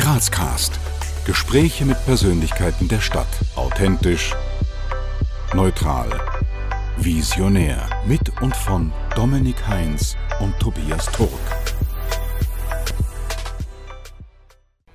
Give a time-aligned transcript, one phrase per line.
[0.00, 0.80] Grazcast.
[1.26, 3.28] Gespräche mit Persönlichkeiten der Stadt.
[3.54, 4.34] Authentisch,
[5.52, 6.08] neutral,
[6.96, 7.86] visionär.
[8.06, 11.28] Mit und von Dominik Heinz und Tobias Turk.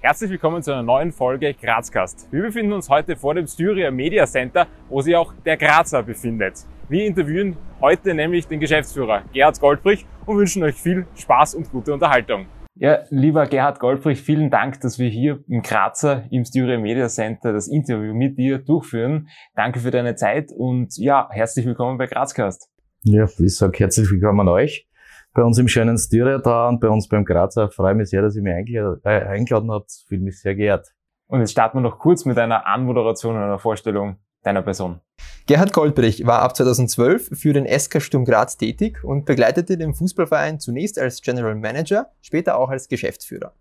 [0.01, 2.27] Herzlich willkommen zu einer neuen Folge Grazcast.
[2.31, 6.65] Wir befinden uns heute vor dem Styria Media Center, wo sich auch der Grazer befindet.
[6.89, 11.93] Wir interviewen heute nämlich den Geschäftsführer Gerhard Goldbrich und wünschen euch viel Spaß und gute
[11.93, 12.47] Unterhaltung.
[12.77, 17.53] Ja, lieber Gerhard Goldbrich, vielen Dank, dass wir hier im Grazer im Styria Media Center
[17.53, 19.29] das Interview mit dir durchführen.
[19.55, 22.69] Danke für deine Zeit und ja, herzlich willkommen bei Grazcast.
[23.03, 24.89] Ja, ich sage herzlich willkommen an euch
[25.35, 27.67] bei uns im schönen Styria da und bei uns beim Grazer.
[27.69, 29.91] Ich freue mich sehr, dass ihr mich eingeladen, äh, eingeladen habt.
[30.07, 30.93] Fühle mich sehr geehrt.
[31.27, 34.99] Und jetzt starten wir noch kurz mit einer Anmoderation und einer Vorstellung deiner Person.
[35.47, 40.59] Gerhard Goldbrich war ab 2012 für den SK Sturm Graz tätig und begleitete den Fußballverein
[40.59, 43.53] zunächst als General Manager, später auch als Geschäftsführer.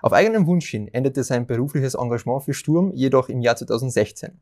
[0.00, 4.40] Auf eigenen Wunsch hin endete sein berufliches Engagement für Sturm jedoch im Jahr 2016.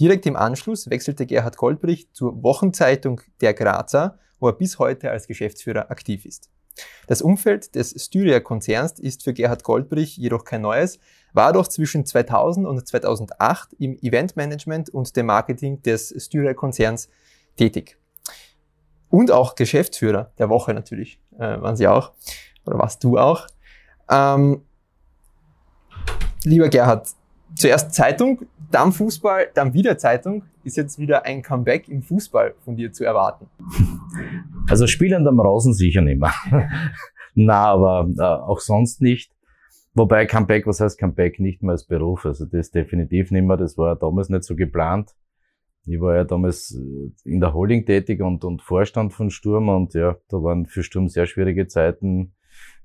[0.00, 5.26] Direkt im Anschluss wechselte Gerhard Goldbrich zur Wochenzeitung Der Grazer, wo er bis heute als
[5.26, 6.48] Geschäftsführer aktiv ist.
[7.06, 10.98] Das Umfeld des Styria-Konzerns ist für Gerhard Goldbrich jedoch kein neues,
[11.32, 17.08] war doch zwischen 2000 und 2008 im Eventmanagement und dem Marketing des Styria-Konzerns
[17.56, 17.98] tätig.
[19.08, 22.12] Und auch Geschäftsführer der Woche natürlich, äh, waren sie auch,
[22.64, 23.46] oder warst du auch.
[24.08, 24.62] Ähm,
[26.44, 27.08] lieber Gerhard,
[27.54, 30.44] zuerst Zeitung, dann Fußball, dann wieder Zeitung.
[30.62, 33.46] Ist jetzt wieder ein Comeback im Fußball von dir zu erwarten?
[34.68, 36.32] Also spielend am Rasen sicher nicht mehr.
[37.34, 39.32] Na, aber äh, auch sonst nicht.
[39.94, 41.40] Wobei Comeback, was heißt Comeback?
[41.40, 42.24] Nicht mehr als Beruf.
[42.24, 43.56] Also das definitiv nicht mehr.
[43.56, 45.16] Das war damals nicht so geplant.
[45.86, 49.94] Ich war ja damals äh, in der Holding tätig und, und Vorstand von Sturm und
[49.94, 52.32] ja, da waren für Sturm sehr schwierige Zeiten.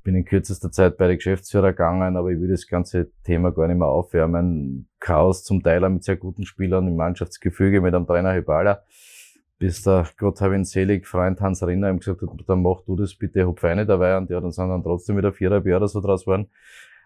[0.05, 3.67] Bin in kürzester Zeit bei der Geschäftsführer gegangen, aber ich will das ganze Thema gar
[3.67, 4.87] nicht mehr aufwärmen.
[5.01, 8.83] Chaos zum Teil auch mit sehr guten Spielern im Mannschaftsgefüge mit einem Trainer Hibala
[9.57, 12.95] bis der Gott hab ihn selig Freund Hans Rinner ihm gesagt hat, dann mach du
[12.95, 16.01] das bitte, hab Feine dabei und ja, dann sind dann trotzdem wieder viereinhalb Jahre so
[16.01, 16.47] draus geworden.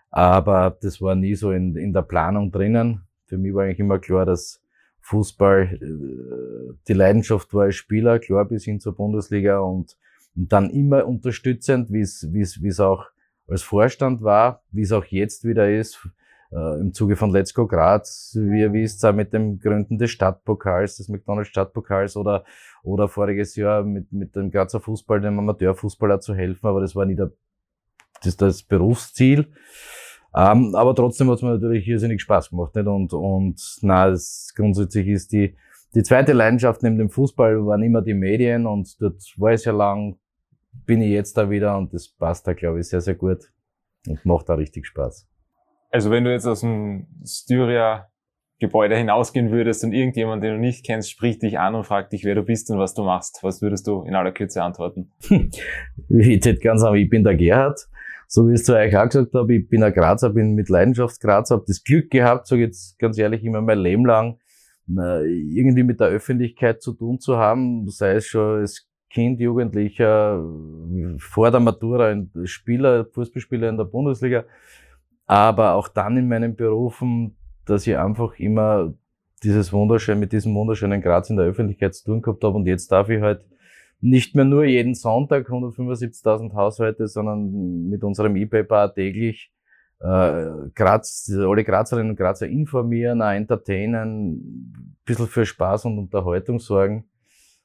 [0.09, 3.03] Aber das war nie so in, in der Planung drinnen.
[3.27, 4.61] Für mich war eigentlich immer klar, dass
[5.01, 9.97] Fußball äh, die Leidenschaft war als Spieler, klar bis hin zur Bundesliga und,
[10.35, 13.05] und dann immer unterstützend, wie es wie es wie es auch
[13.47, 16.07] als Vorstand war, wie es auch jetzt wieder ist,
[16.51, 20.11] äh, im Zuge von Let's Go Graz, wie ihr wisst, auch mit dem Gründen des
[20.11, 22.43] Stadtpokals, des McDonalds Stadtpokals oder,
[22.83, 27.05] oder voriges Jahr mit, mit dem Grazer Fußball, dem Amateurfußballer zu helfen, aber das war
[27.05, 27.31] nie der,
[28.23, 29.47] das, das Berufsziel.
[30.35, 32.87] Ähm, aber trotzdem hat es mir natürlich irrsinnig Spaß gemacht, nicht?
[32.87, 35.55] Und, und, na, es, grundsätzlich ist die,
[35.95, 39.73] die zweite Leidenschaft neben dem Fußball waren immer die Medien und dort war ich sehr
[39.73, 40.17] lang,
[40.85, 43.51] bin ich jetzt da wieder und das passt da, glaube ich, sehr, sehr gut
[44.07, 45.27] und macht da richtig Spaß.
[45.91, 48.09] Also wenn du jetzt aus dem Styria
[48.59, 52.25] Gebäude hinausgehen würdest und irgendjemand, den du nicht kennst, spricht dich an und fragt dich,
[52.25, 55.11] wer du bist und was du machst, was würdest du in aller Kürze antworten?
[56.09, 57.79] ich hätte ganz sagen, ich bin der Gerhard.
[58.27, 60.69] So wie ich es zu euch auch gesagt habe, ich bin ein Grazer, bin mit
[60.69, 64.38] Leidenschaft Grazer, habe das Glück gehabt, sage jetzt ganz ehrlich, immer mein Leben lang,
[64.95, 70.43] irgendwie mit der Öffentlichkeit zu tun zu haben, sei es schon als Kind, Jugendlicher,
[71.17, 74.45] vor der Matura, ein Spieler, Fußballspieler in der Bundesliga,
[75.25, 77.35] aber auch dann in meinen Berufen,
[77.65, 78.93] dass ich einfach immer
[79.43, 82.55] dieses wunderschön, mit diesem wunderschönen Graz in der Öffentlichkeit zu tun gehabt habe.
[82.55, 83.45] Und jetzt darf ich halt
[84.01, 89.51] nicht mehr nur jeden Sonntag 175.000 Haushalte, sondern mit unserem E-Paper täglich
[89.99, 96.59] äh, Graz, alle Grazerinnen und Grazer informieren, auch entertainen, ein bisschen für Spaß und Unterhaltung
[96.59, 97.05] sorgen.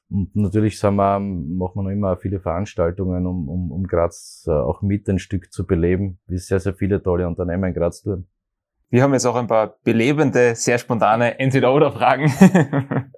[0.09, 4.51] Und natürlich sind wir, machen wir noch immer viele Veranstaltungen, um, um, um Graz äh,
[4.51, 8.27] auch mit ein Stück zu beleben, wie sehr, sehr viele tolle Unternehmen in Graz tun.
[8.89, 12.31] Wir haben jetzt auch ein paar belebende, sehr spontane Entweder-Oder-Fragen.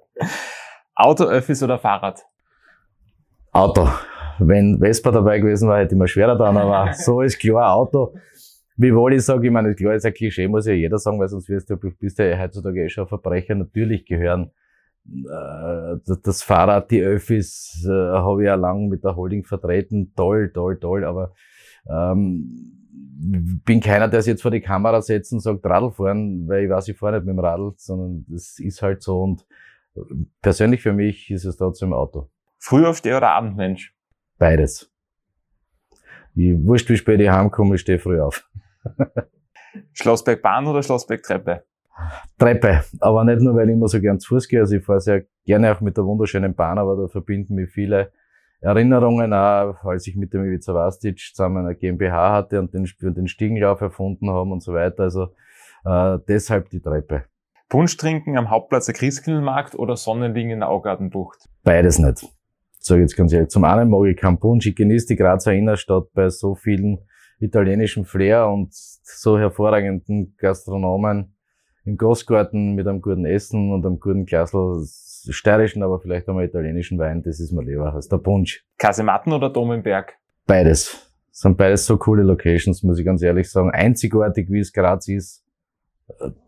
[0.94, 2.24] Auto, Öffis oder Fahrrad?
[3.52, 3.88] Auto.
[4.38, 8.14] Wenn Vespa dabei gewesen war, hätte ich mir schwerer dann, aber so ist klar Auto.
[8.80, 11.28] Wie wohl ich sage, ich meine, klar ist ein Klischee, muss ja jeder sagen, weil
[11.28, 13.56] sonst wirst du, bist du ja heutzutage eh schon ein Verbrecher.
[13.56, 14.52] Natürlich gehören
[15.04, 20.12] äh, das Fahrrad, die Öffis, äh, habe ich ja lang mit der Holding vertreten.
[20.14, 21.34] Toll, toll, toll, aber
[21.90, 22.78] ähm,
[23.64, 26.70] bin keiner, der sich jetzt vor die Kamera setzt und sagt Radl fahren, weil ich
[26.70, 29.44] weiß, ich fahre nicht mit dem Radl, sondern das ist halt so und
[30.40, 32.30] persönlich für mich ist es trotzdem Auto.
[32.58, 33.92] Frühaufsteher oder Abendmensch?
[34.38, 34.92] Beides.
[36.36, 38.48] Ich wurscht, wie spät ich heimkomme, ich stehe früh auf.
[39.92, 41.64] Schlossberg Bahn oder Schlossberg Treppe?
[42.38, 42.84] Treppe.
[43.00, 44.60] Aber nicht nur, weil ich immer so gern zu Fuß gehe.
[44.60, 48.12] Also ich fahre sehr gerne auch mit der wunderschönen Bahn, aber da verbinden mich viele
[48.60, 53.28] Erinnerungen auch, als ich mit dem Ivica Vastic zusammen eine GmbH hatte und den, den
[53.28, 55.04] Stiegenlauf erfunden haben und so weiter.
[55.04, 55.28] Also
[55.84, 57.24] äh, deshalb die Treppe.
[57.68, 61.48] Punsch trinken am Hauptplatz der Christkindlmarkt oder Sonnenliegen in der Augartenbucht?
[61.62, 62.26] Beides nicht.
[62.80, 63.50] Sag ich jetzt ganz ehrlich.
[63.50, 64.66] Zum einen mag ich keinen Punsch.
[64.66, 66.98] Ich genieße die Grazer Innenstadt bei so vielen
[67.40, 71.34] italienischen Flair und so hervorragenden Gastronomen
[71.84, 74.84] im Großgarten mit einem guten Essen und einem guten Glasl
[75.30, 78.64] steirischen, aber vielleicht einmal italienischen Wein, das ist mir lieber als der Punsch.
[78.78, 80.14] Kasematten oder Domenberg?
[80.46, 81.12] Beides.
[81.30, 83.70] Das sind beides so coole Locations, muss ich ganz ehrlich sagen.
[83.70, 85.44] Einzigartig, wie es Graz ist,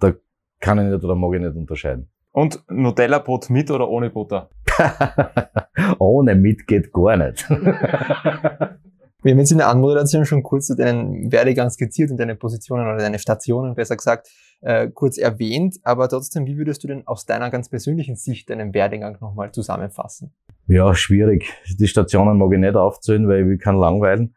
[0.00, 0.14] da
[0.60, 2.08] kann ich nicht oder mag ich nicht unterscheiden.
[2.32, 4.50] Und Nutella-Brot mit oder ohne Butter?
[5.98, 7.48] ohne mit geht gar nicht.
[9.22, 12.96] Wir haben jetzt in der Anmoderation schon kurz deinen Werdegang skizziert und deine Positionen oder
[12.96, 14.30] deine Stationen, besser gesagt,
[14.62, 15.76] äh, kurz erwähnt.
[15.82, 20.32] Aber trotzdem, wie würdest du denn aus deiner ganz persönlichen Sicht deinen Werdegang nochmal zusammenfassen?
[20.66, 21.52] Ja, schwierig.
[21.78, 24.34] Die Stationen mag ich nicht aufzählen, weil ich will keinen langweilen.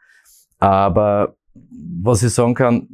[0.59, 2.87] Aber was ich sagen kann,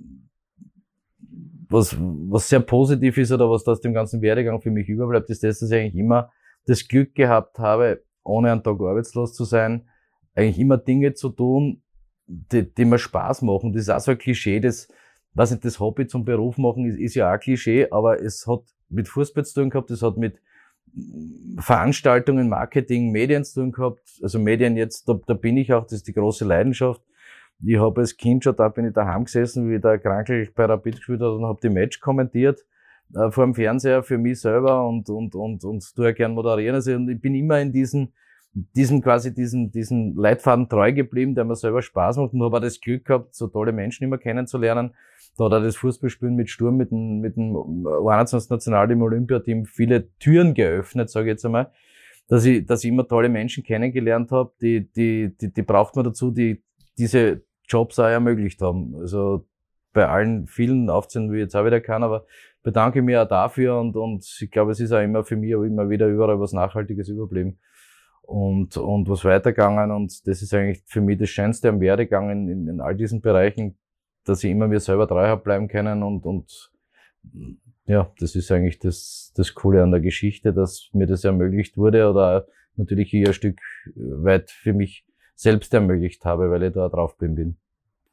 [1.69, 5.43] was, was sehr positiv ist oder was aus dem ganzen Werdegang für mich überbleibt, ist
[5.43, 6.31] das, dass ich eigentlich immer
[6.65, 9.87] das Glück gehabt habe, ohne einen Tag arbeitslos zu sein,
[10.35, 11.81] eigentlich immer Dinge zu tun,
[12.27, 13.73] die, die mir Spaß machen.
[13.73, 14.87] Das ist auch so ein Klischee, das,
[15.33, 18.45] was nicht, das Hobby zum Beruf machen ist, ist ja auch ein Klischee, aber es
[18.47, 20.39] hat mit Fußball zu tun gehabt, es hat mit
[21.59, 24.01] Veranstaltungen, Marketing, Medien zu tun gehabt.
[24.21, 27.01] Also Medien jetzt, da, da bin ich auch, das ist die große Leidenschaft.
[27.63, 30.95] Ich habe als Kind schon, da bin ich daheim gesessen, wie der Krankel bei Rapid
[30.95, 32.65] gespielt hat und habe die Match kommentiert
[33.15, 36.75] äh, vor dem Fernseher für mich selber und, und, und, und tue ja gern moderieren.
[36.75, 38.13] Also ich bin immer in diesen
[38.53, 42.81] diesem quasi diesen, diesen Leitfaden treu geblieben, der mir selber Spaß macht habe auch das
[42.81, 44.93] Glück gehabt, so tolle Menschen immer kennenzulernen.
[45.37, 47.55] Da hat auch das Fußballspielen mit Sturm, mit dem, mit dem
[47.87, 48.49] 21.
[48.49, 51.71] Nationalteam, Olympiateam viele Türen geöffnet, sage ich jetzt einmal,
[52.27, 56.05] dass ich, dass ich immer tolle Menschen kennengelernt habe, die, die, die, die braucht man
[56.05, 56.63] dazu, die
[56.97, 58.95] diese Jobs auch ermöglicht haben.
[58.99, 59.45] Also
[59.93, 62.25] bei allen vielen aufzählen, wie ich jetzt auch wieder kann, aber
[62.63, 65.89] bedanke mich auch dafür und, und ich glaube, es ist auch immer für mich immer
[65.89, 67.59] wieder überall was Nachhaltiges überblieben
[68.29, 69.91] und, und was weitergegangen.
[69.91, 73.21] Und das ist eigentlich für mich das Schönste am Werdegang in, in, in all diesen
[73.21, 73.77] Bereichen,
[74.23, 76.71] dass ich immer mir selber treu habe bleiben können und, und
[77.85, 82.07] ja, das ist eigentlich das, das Coole an der Geschichte, dass mir das ermöglicht wurde
[82.07, 82.45] oder
[82.75, 83.59] natürlich hier ein Stück
[83.95, 87.57] weit für mich selbst ermöglicht habe, weil ich da drauf bin.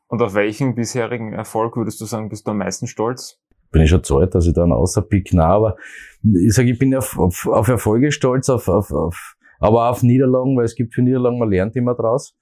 [0.09, 3.39] Und auf welchen bisherigen Erfolg würdest du sagen, bist du am meisten stolz?
[3.71, 5.77] Bin ich schon zu alt, dass ich da einen außerpick, na, aber
[6.23, 10.57] ich sage, ich bin auf, auf, auf Erfolge stolz, auf, auf, auf aber auf Niederlagen,
[10.57, 12.37] weil es gibt für Niederlagen, man lernt immer draus.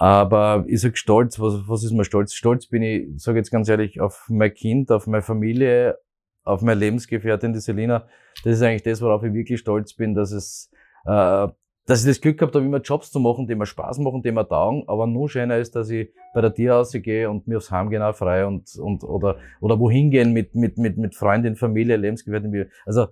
[0.00, 2.32] Aber ich sag stolz, was, was ist mir stolz?
[2.32, 5.98] Stolz bin ich, sage jetzt ganz ehrlich, auf mein Kind, auf meine Familie,
[6.44, 8.06] auf meine Lebensgefährtin, die Selina.
[8.44, 10.70] Das ist eigentlich das, worauf ich wirklich stolz bin, dass es,
[11.04, 11.48] äh,
[11.86, 14.30] dass ich das Glück gehabt habe, immer Jobs zu machen, die mir Spaß machen, die
[14.30, 14.84] mir taugen.
[14.86, 18.02] Aber nur schöner ist, dass ich bei der Tierhause gehe und mir aufs Heim gehen
[18.02, 22.70] auch frei und, und, oder, oder wohin gehen mit, mit, mit, mit Freundin, Familie, Lebensgefährtin.
[22.86, 23.08] Also,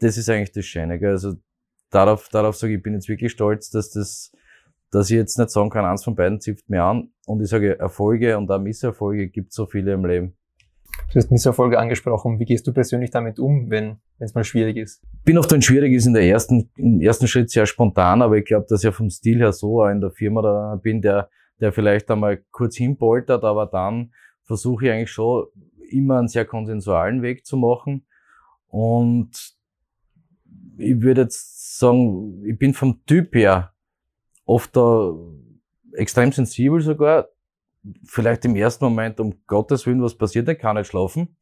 [0.00, 1.12] das ist eigentlich das Schöne, gell?
[1.12, 1.36] Also,
[1.90, 4.32] darauf, darauf sage ich, ich bin jetzt wirklich stolz, dass das,
[4.90, 7.10] dass ich jetzt nicht sagen kann, eins von beiden zipft mir an.
[7.26, 10.34] Und ich sage, Erfolge und auch Misserfolge gibt so viele im Leben.
[11.12, 12.38] Du hast Misserfolge angesprochen.
[12.38, 15.02] Wie gehst du persönlich damit um, wenn es mal schwierig ist?
[15.24, 18.44] Bin oft, wenn schwierig ist, in der ersten, im ersten Schritt sehr spontan, aber ich
[18.44, 21.30] glaube, dass ich vom Stil her so in der Firma da bin, der,
[21.60, 24.12] der vielleicht einmal kurz hinpoltert, aber dann
[24.44, 25.46] versuche ich eigentlich schon
[25.90, 28.06] immer einen sehr konsensualen Weg zu machen.
[28.66, 29.57] Und
[30.78, 33.72] ich würde jetzt sagen, ich bin vom Typ her
[34.44, 35.14] oft da
[35.92, 37.28] extrem sensibel sogar.
[38.04, 41.36] Vielleicht im ersten Moment, um Gottes Willen, was passiert, ich kann nicht schlafen.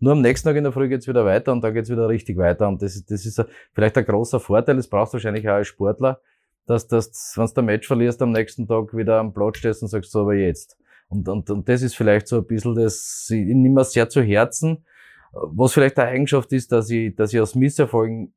[0.00, 2.36] Nur am nächsten Tag in der Früh geht's wieder weiter und da geht's wieder richtig
[2.36, 2.68] weiter.
[2.68, 5.68] Und das, ist das ist vielleicht ein großer Vorteil, das brauchst du wahrscheinlich auch als
[5.68, 6.20] Sportler,
[6.66, 9.88] dass, dass wenn du ein Match verlierst, am nächsten Tag wieder am Platz stehst und
[9.88, 10.78] sagst, so, aber jetzt.
[11.08, 14.22] Und, und, und das ist vielleicht so ein bisschen das, ich nehme mir sehr zu
[14.22, 14.84] Herzen,
[15.32, 18.32] was vielleicht eine Eigenschaft ist, dass ich, dass ich aus Misserfolgen,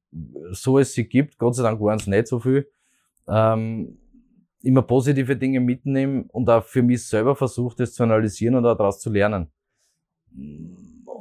[0.52, 2.70] so es sie gibt, Gott sei Dank waren es nicht so viel,
[3.28, 3.98] ähm,
[4.62, 8.78] immer positive Dinge mitnehmen und auch für mich selber versucht, das zu analysieren und auch
[8.78, 9.48] daraus zu lernen.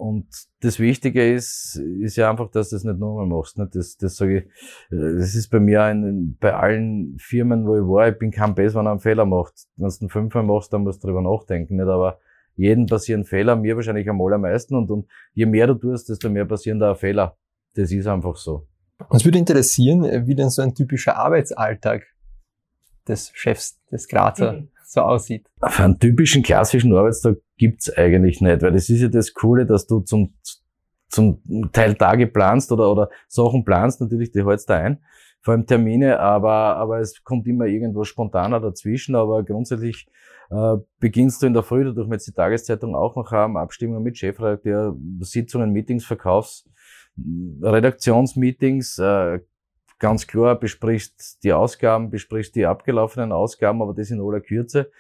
[0.01, 0.29] Und
[0.61, 3.59] das Wichtige ist, ist ja einfach, dass du das nicht nochmal machst.
[3.59, 3.69] Ne?
[3.73, 4.45] Das, das sage ich,
[4.91, 8.75] das ist bei mir ein, bei allen Firmen, wo ich war, ich bin kein Bess,
[8.75, 9.67] wenn er einen Fehler macht.
[9.77, 11.89] Wenn du einen Fünfer machst, dann musst du drüber nachdenken, nicht?
[11.89, 12.19] Aber
[12.61, 16.45] jeden passieren Fehler, mir wahrscheinlich am allermeisten und, und je mehr du tust, desto mehr
[16.45, 17.37] passieren da Fehler.
[17.75, 18.67] Das ist einfach so.
[19.09, 22.03] Uns würde interessieren, wie denn so ein typischer Arbeitsalltag
[23.09, 24.69] des Chefs des Grazer mhm.
[24.85, 25.49] so aussieht.
[25.67, 29.87] Für einen typischen klassischen Arbeitstag gibt's eigentlich nicht, weil das ist ja das Coole, dass
[29.87, 30.35] du zum,
[31.09, 31.41] zum
[31.73, 34.99] Teil Tage planst oder, oder Sachen planst, natürlich, die hältst du ein.
[35.41, 40.07] vor allem Termine, aber, aber es kommt immer irgendwo spontaner dazwischen, aber grundsätzlich
[40.51, 44.03] äh, beginnst du in der Früh, dadurch wir jetzt die Tageszeitung auch noch haben, Abstimmungen
[44.03, 46.69] mit Chefredakteur, Sitzungen, Meetings, Verkaufs,
[47.63, 49.41] Redaktionsmeetings, äh,
[49.99, 54.91] ganz klar besprichst die Ausgaben, besprichst die abgelaufenen Ausgaben, aber das in aller Kürze.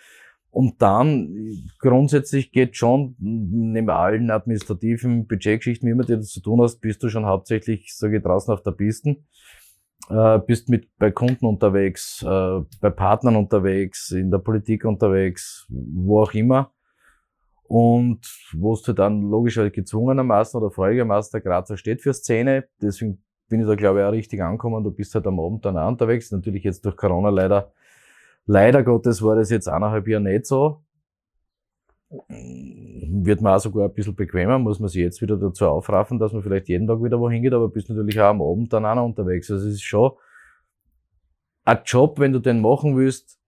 [0.51, 6.81] Und dann grundsätzlich geht schon, neben allen administrativen Budgetgeschichten, wie immer du zu tun hast,
[6.81, 9.17] bist du schon hauptsächlich, sage ich, draußen auf der Piste.
[10.11, 16.23] Äh, bist mit bei Kunden unterwegs, äh, bei Partnern unterwegs, in der Politik unterwegs, wo
[16.23, 16.73] auch immer.
[17.63, 18.21] Und
[18.53, 22.65] wo du dann logischerweise gezwungenermaßen oder freudigermaßen der Grazer steht für Szene.
[22.83, 24.83] Deswegen bin ich da, glaube ich, auch richtig angekommen.
[24.83, 26.33] Du bist halt am Abend dann auch unterwegs.
[26.33, 27.73] Natürlich jetzt durch Corona leider,
[28.47, 30.83] leider Gottes war das jetzt eineinhalb Jahre nicht so.
[32.11, 36.33] Wird man auch sogar ein bisschen bequemer, muss man sich jetzt wieder dazu aufraffen, dass
[36.33, 38.97] man vielleicht jeden Tag wieder wohin geht, aber bist natürlich auch am Abend dann auch
[38.97, 39.51] noch unterwegs.
[39.51, 40.13] Also es ist schon
[41.65, 43.39] ein Job, wenn du den machen willst.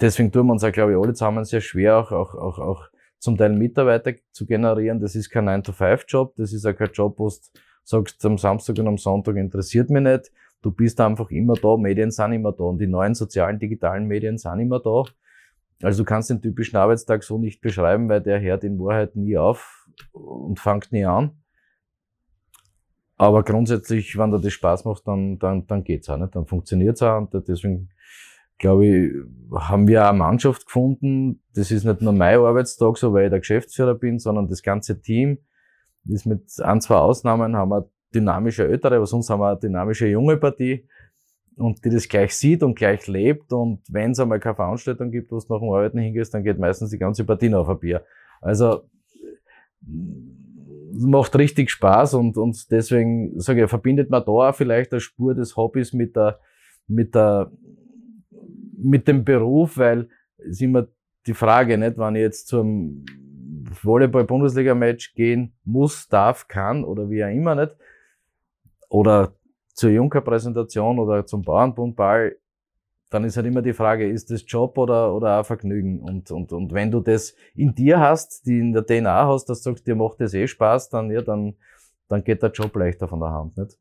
[0.00, 2.84] Deswegen tun wir uns auch, glaube ich, alle zusammen sehr schwer, auch, auch, auch, auch
[3.18, 5.00] zum Teil Mitarbeiter zu generieren.
[5.00, 7.34] Das ist kein 9-to-5-Job, das ist auch kein Job, wo du
[7.82, 10.32] sagst, am Samstag und am Sonntag interessiert mich nicht.
[10.62, 14.38] Du bist einfach immer da, Medien sind immer da und die neuen sozialen, digitalen Medien
[14.38, 15.04] sind immer da.
[15.82, 19.36] Also du kannst den typischen Arbeitstag so nicht beschreiben, weil der hört in Wahrheit nie
[19.36, 21.42] auf und fängt nie an.
[23.18, 26.34] Aber grundsätzlich, wenn dir das Spaß macht, dann, dann, dann geht's auch, nicht?
[26.34, 27.90] dann funktioniert's auch und deswegen
[28.58, 29.12] glaube ich,
[29.54, 31.42] haben wir eine Mannschaft gefunden.
[31.54, 35.00] Das ist nicht nur mein Arbeitstag, so weil ich der Geschäftsführer bin, sondern das ganze
[35.00, 35.38] Team
[36.08, 40.06] ist mit ein, zwei Ausnahmen haben wir dynamische ältere, aber sonst haben wir eine dynamische
[40.06, 40.88] junge Partie
[41.56, 45.30] und die das gleich sieht und gleich lebt und wenn es einmal keine Veranstaltung gibt,
[45.32, 48.04] wo du nach dem Arbeiten hingehst, dann geht meistens die ganze Partie auf ein Bier.
[48.40, 48.82] Also
[50.92, 55.56] macht richtig Spaß und, und deswegen sage ich, verbindet man da vielleicht eine Spur des
[55.56, 56.40] Hobbys mit der,
[56.86, 57.50] mit der,
[58.76, 60.08] mit dem Beruf, weil
[60.38, 60.86] es immer
[61.26, 63.04] die Frage, nicht, wenn ich jetzt zum
[63.82, 67.74] Volleyball-Bundesliga-Match gehen muss, darf, kann oder wie auch immer nicht.
[68.88, 69.34] Oder
[69.76, 72.36] zur Junker-Präsentation oder zum Bauernbundball,
[73.10, 76.00] dann ist halt immer die Frage, ist das Job oder, oder auch Vergnügen?
[76.00, 79.62] Und, und, und wenn du das in dir hast, die in der DNA hast, dass
[79.62, 81.54] du sagst, dir macht das eh Spaß, dann, ja, dann,
[82.08, 83.76] dann geht der Job leichter von der Hand, nicht?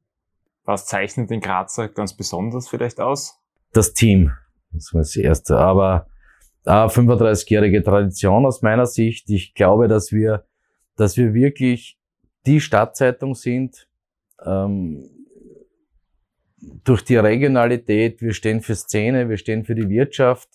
[0.65, 3.39] Was zeichnet den Grazer ganz besonders vielleicht aus?
[3.71, 4.31] Das Team.
[4.71, 5.57] Das war das Erste.
[5.57, 6.07] Aber
[6.65, 9.29] 35-jährige Tradition aus meiner Sicht.
[9.29, 10.45] Ich glaube, dass wir,
[10.95, 11.99] dass wir wirklich
[12.45, 13.87] die Stadtzeitung sind,
[14.43, 15.07] ähm,
[16.83, 18.21] durch die Regionalität.
[18.21, 20.49] Wir stehen für Szene, wir stehen für die Wirtschaft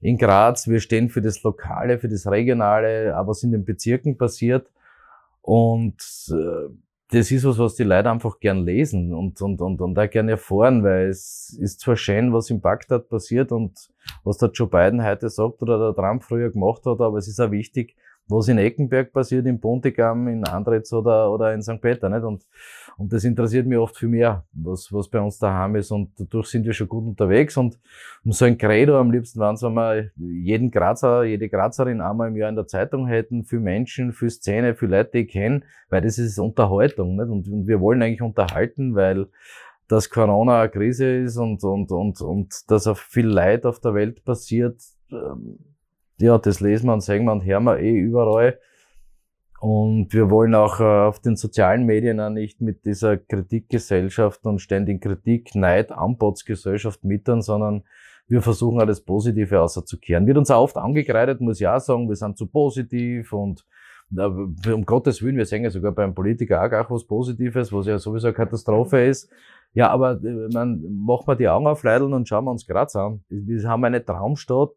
[0.00, 4.70] in Graz, wir stehen für das Lokale, für das Regionale, was in den Bezirken passiert.
[5.40, 6.72] Und äh,
[7.10, 10.28] das ist was, was die Leute einfach gern lesen und, und, und, und auch gern
[10.28, 13.90] erfahren, weil es ist zwar schön, was im Bagdad passiert und
[14.24, 17.38] was der Joe Biden heute sagt oder der Trump früher gemacht hat, aber es ist
[17.38, 17.96] auch wichtig,
[18.28, 21.80] was in Eckenberg passiert, in Pontigam, in Andretz oder, oder in St.
[21.80, 22.22] Peter, nicht?
[22.22, 22.42] Und,
[22.96, 25.90] und das interessiert mich oft viel mehr, was, was bei uns daheim ist.
[25.90, 27.56] Und dadurch sind wir schon gut unterwegs.
[27.56, 27.78] Und
[28.24, 32.28] um so ein Credo am liebsten waren es, wenn wir jeden Grazer, jede Grazerin einmal
[32.28, 35.62] im Jahr in der Zeitung hätten, für Menschen, für Szene, für Leute, die ich kenne,
[35.88, 37.28] weil das ist Unterhaltung, nicht?
[37.28, 39.26] Und, und wir wollen eigentlich unterhalten, weil
[39.88, 43.92] dass Corona eine Krise ist und, und, und, und dass auch viel Leid auf der
[43.92, 45.58] Welt passiert, ähm,
[46.18, 48.58] ja, das lesen wir und sagen wir und hören wir eh überall.
[49.60, 54.60] Und wir wollen auch äh, auf den sozialen Medien auch nicht mit dieser Kritikgesellschaft und
[54.60, 57.84] ständigen Kritik, Neid, Anbotsgesellschaft mittern, sondern
[58.26, 60.26] wir versuchen auch das Positive auszukehren.
[60.26, 63.64] Wird uns auch oft angekreidet, muss ich auch sagen, wir sind zu positiv und
[64.16, 67.98] um Gottes Willen, wir sehen ja sogar beim Politiker auch, auch was Positives, was ja
[67.98, 69.30] sowieso eine Katastrophe ist.
[69.74, 72.94] Ja, aber äh, man machen wir die Augen auf, Leideln und schauen wir uns Graz
[72.94, 73.22] an.
[73.28, 74.74] Wir haben eine Traumstadt.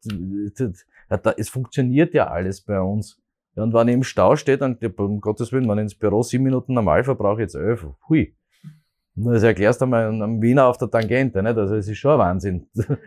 [1.37, 3.21] Es funktioniert ja alles bei uns.
[3.55, 6.23] Ja, und wenn ich im Stau stehe, dann, um Gottes Willen, wenn ich ins Büro
[6.23, 7.87] sieben Minuten normal verbrauche, jetzt elf.
[8.09, 8.35] Hui.
[9.17, 11.57] Das erklärst du mal einem Wiener auf der Tangente, nicht?
[11.57, 12.67] Also, es ist schon ein Wahnsinn.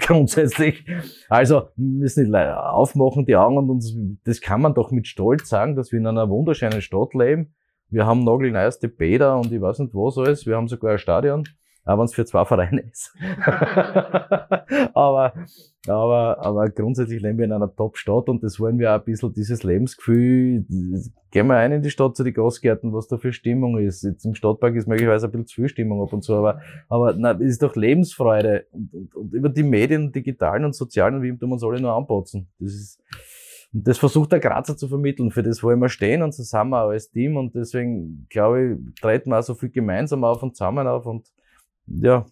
[0.00, 0.82] Grundsätzlich.
[1.28, 5.46] Also, wir müssen nicht aufmachen, die Augen und uns, das kann man doch mit Stolz
[5.50, 7.54] sagen, dass wir in einer wunderschönen Stadt leben.
[7.90, 10.46] Wir haben nagelneueste Bäder und ich weiß nicht was alles.
[10.46, 11.44] Wir haben sogar ein Stadion
[11.88, 13.14] auch wenn es für zwei Vereine ist.
[14.94, 15.32] aber,
[15.86, 19.32] aber, aber grundsätzlich leben wir in einer Top-Stadt und das wollen wir auch ein bisschen
[19.32, 20.66] dieses Lebensgefühl.
[21.30, 24.02] Gehen wir ein in die Stadt zu den Gastgärten, was da für Stimmung ist.
[24.02, 27.14] Jetzt im Stadtpark ist möglicherweise ein bisschen zu viel Stimmung ab und zu, aber, aber
[27.16, 31.30] na, es ist doch Lebensfreude und, und, und über die Medien, digitalen und sozialen, wie
[31.30, 32.48] tun wir uns alle nur anpassen.
[32.58, 33.00] Das ist,
[33.72, 35.30] und das versucht der Grazer zu vermitteln.
[35.30, 37.36] Für das wollen wir stehen und zusammen als Team.
[37.36, 41.04] Und deswegen, glaube ich, treten wir auch so viel gemeinsam auf und zusammen auf.
[41.06, 41.28] Und
[41.88, 42.26] ja,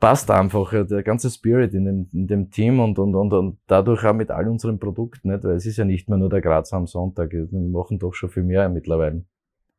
[0.00, 4.04] passt einfach, der ganze Spirit in dem, in dem Team und, und, und, und dadurch
[4.04, 5.44] auch mit all unseren Produkten, nicht?
[5.44, 8.28] weil es ist ja nicht mehr nur der Graz am Sonntag, wir machen doch schon
[8.28, 9.24] viel mehr mittlerweile.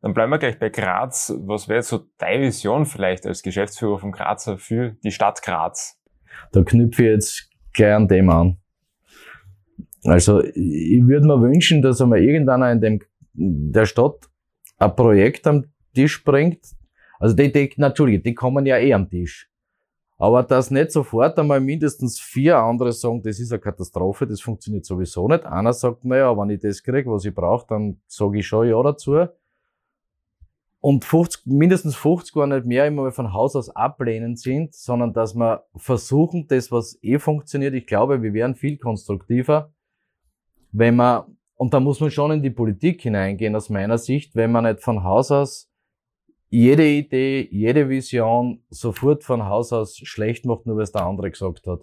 [0.01, 1.33] Dann bleiben wir gleich bei Graz.
[1.45, 5.97] Was wäre so deine Vision vielleicht als Geschäftsführer von Grazer für die Stadt Graz?
[6.51, 8.57] Da knüpfe ich jetzt gleich an dem an.
[10.05, 12.99] Also ich würde mir wünschen, dass einmal irgendeiner in dem,
[13.33, 14.29] der Stadt
[14.77, 16.59] ein Projekt am Tisch bringt.
[17.23, 19.49] Also die, die, natürlich, die kommen ja eh am Tisch.
[20.17, 24.83] Aber dass nicht sofort einmal mindestens vier andere sagen, das ist eine Katastrophe, das funktioniert
[24.83, 25.45] sowieso nicht.
[25.45, 28.83] Einer sagt, naja, wenn ich das kriege, was ich brauche, dann sage ich schon ja
[28.83, 29.27] dazu
[30.81, 35.33] und 50, mindestens 50 gar nicht mehr immer von Haus aus ablehnen sind, sondern dass
[35.33, 39.71] wir versuchen, das, was eh funktioniert, ich glaube, wir wären viel konstruktiver,
[40.73, 44.51] wenn man, und da muss man schon in die Politik hineingehen, aus meiner Sicht, wenn
[44.51, 45.72] man nicht von Haus aus
[46.53, 51.31] jede Idee, jede Vision sofort von Haus aus schlecht macht, nur weil es der andere
[51.31, 51.79] gesagt hat.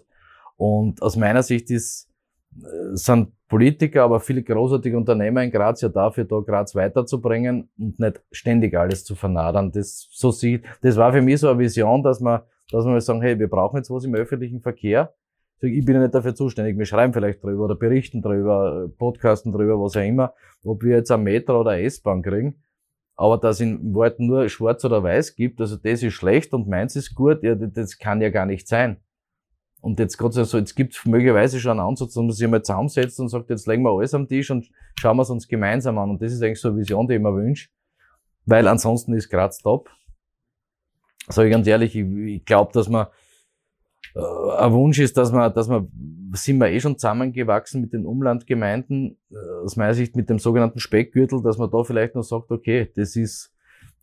[0.55, 2.09] Und aus meiner Sicht ist,
[2.55, 7.99] äh, sind Politiker, aber viele großartige Unternehmer in Graz ja dafür da, Graz weiterzubringen und
[7.99, 9.73] nicht ständig alles zu vernadern.
[9.73, 12.39] Das, so sieht, das war für mich so eine Vision, dass man,
[12.71, 15.13] dass man sagen, hey, wir brauchen jetzt was im öffentlichen Verkehr.
[15.59, 16.77] Ich bin ja nicht dafür zuständig.
[16.77, 21.11] Wir schreiben vielleicht drüber oder berichten drüber, podcasten drüber, was auch immer, ob wir jetzt
[21.11, 22.63] ein Metro oder S-Bahn kriegen.
[23.15, 26.67] Aber dass es in Wort nur schwarz oder weiß gibt, also das ist schlecht und
[26.67, 28.97] meins ist gut, ja, das kann ja gar nicht sein.
[29.81, 32.31] Und jetzt Gott sei Dank so, jetzt gibt es möglicherweise schon einen Ansatz, dass man
[32.31, 35.29] sich einmal zusammensetzt und sagt, jetzt legen wir alles am Tisch und schauen wir es
[35.31, 36.11] uns gemeinsam an.
[36.11, 37.69] Und das ist eigentlich so eine Vision, die ich mir wünsche.
[38.45, 39.89] Weil ansonsten ist Graz top.
[41.27, 43.07] Sag ich ganz ehrlich, ich, ich glaube, dass man
[44.15, 44.19] äh,
[44.57, 45.91] ein Wunsch ist, dass man, dass man,
[46.33, 50.79] sind wir eh schon zusammengewachsen mit den Umlandgemeinden, äh, aus meiner Sicht mit dem sogenannten
[50.79, 53.53] Speckgürtel, dass man da vielleicht noch sagt, okay, das ist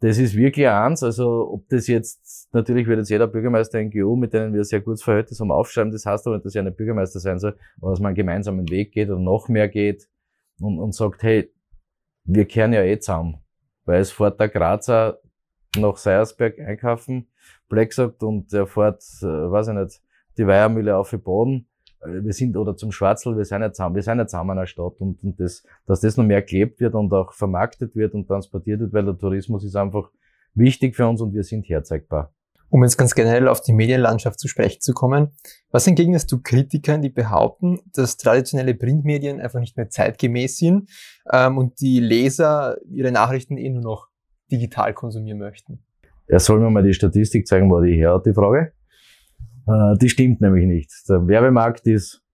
[0.00, 1.02] das ist wirklich eins.
[1.02, 5.02] Also ob das jetzt, natürlich wird jetzt jeder Bürgermeister NGO, mit denen wir sehr gutes
[5.02, 5.92] Verhältnis haben, aufschreiben.
[5.92, 8.68] Das heißt aber nicht, dass er ein Bürgermeister sein soll, aber dass man einen gemeinsamen
[8.70, 10.08] Weg geht oder noch mehr geht
[10.60, 11.52] und, und sagt, hey,
[12.24, 13.38] wir kehren ja eh zusammen.
[13.84, 15.18] Weil es fährt der Grazer
[15.76, 17.28] nach Seiersberg einkaufen,
[17.68, 20.00] Black sagt, und er fährt, äh, weiß ich nicht,
[20.36, 21.66] die Weihermühle auf den Boden
[22.04, 24.66] wir sind, oder zum Schwarzel, wir sind ja zusammen, wir sind ja zusammen in einer
[24.66, 28.26] Stadt und, und das, dass das noch mehr gelebt wird und auch vermarktet wird und
[28.26, 30.10] transportiert wird, weil der Tourismus ist einfach
[30.54, 32.32] wichtig für uns und wir sind herzeigbar.
[32.70, 35.28] Um jetzt ganz generell auf die Medienlandschaft zu sprechen zu kommen,
[35.70, 40.90] was entgegnest du Kritikern, die behaupten, dass traditionelle Printmedien einfach nicht mehr zeitgemäß sind
[41.32, 44.08] ähm, und die Leser ihre Nachrichten eh nur noch
[44.52, 45.82] digital konsumieren möchten?
[46.26, 48.72] Er soll mir mal die Statistik zeigen, wo die her hat, die Frage.
[49.68, 50.90] Äh, die stimmt nämlich nicht.
[51.08, 52.24] Der Werbemarkt ist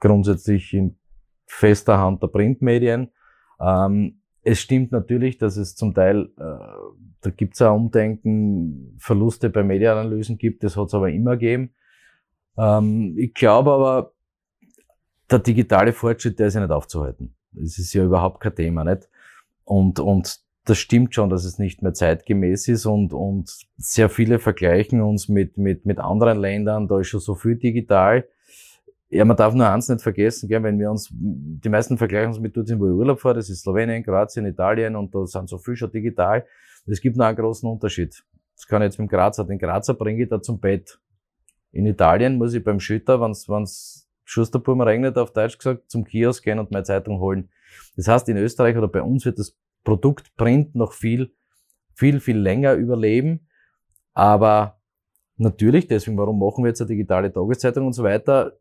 [0.00, 0.98] grundsätzlich in
[1.46, 3.10] fester Hand der Printmedien.
[3.60, 6.58] Ähm, es stimmt natürlich, dass es zum Teil, äh,
[7.20, 11.70] da gibt es auch Umdenken, Verluste bei Medienanalysen gibt, das hat es aber immer gegeben.
[12.58, 14.12] Ähm, ich glaube aber,
[15.30, 17.34] der digitale Fortschritt, der ist ja nicht aufzuhalten.
[17.52, 19.08] Das ist ja überhaupt kein Thema, nicht?
[19.64, 24.38] Und, und das stimmt schon, dass es nicht mehr zeitgemäß ist und, und sehr viele
[24.38, 28.28] vergleichen uns mit, mit, mit anderen Ländern, da ist schon so viel digital.
[29.08, 32.40] Ja, man darf nur eins nicht vergessen, gell, wenn wir uns, die meisten vergleichen uns
[32.40, 35.58] mit dort, wo ich Urlaub fahre, das ist Slowenien, Kroatien, Italien und da sind so
[35.58, 36.46] viel schon digital.
[36.86, 38.24] Es gibt noch einen großen Unterschied.
[38.54, 40.98] Das kann ich jetzt mit dem Grazer, den Grazer bringe ich da zum Bett.
[41.72, 46.44] In Italien muss ich beim Schütter, wenn's, wenn's Schusterburm regnet, auf Deutsch gesagt, zum Kiosk
[46.44, 47.50] gehen und meine Zeitung holen.
[47.96, 51.34] Das heißt, in Österreich oder bei uns wird das Produkt Print noch viel,
[51.94, 53.48] viel, viel länger überleben.
[54.14, 54.80] Aber
[55.36, 58.52] natürlich, deswegen, warum machen wir jetzt eine digitale Tageszeitung und so weiter,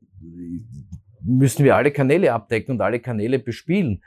[1.24, 4.02] müssen wir alle Kanäle abdecken und alle Kanäle bespielen.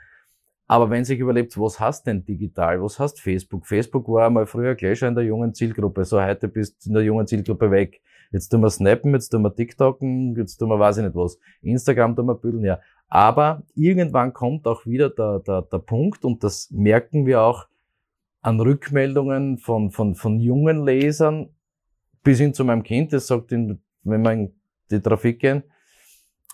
[0.67, 2.81] Aber wenn sich überlebt, was hast denn digital?
[2.81, 3.67] Was hast Facebook?
[3.67, 6.05] Facebook war einmal früher gleich schon in der jungen Zielgruppe.
[6.05, 8.01] So heute bist du in der jungen Zielgruppe weg.
[8.31, 11.37] Jetzt tun wir Snappen, jetzt tun wir TikToken, jetzt tun wir weiß ich nicht was.
[11.61, 12.79] Instagram tun wir büdeln, ja.
[13.07, 17.67] Aber irgendwann kommt auch wieder der, der, der Punkt, und das merken wir auch
[18.41, 21.49] an Rückmeldungen von, von, von jungen Lesern
[22.23, 24.53] bis hin zu meinem Kind, das sagt, wenn wir in
[24.91, 25.63] die Trafik gehen,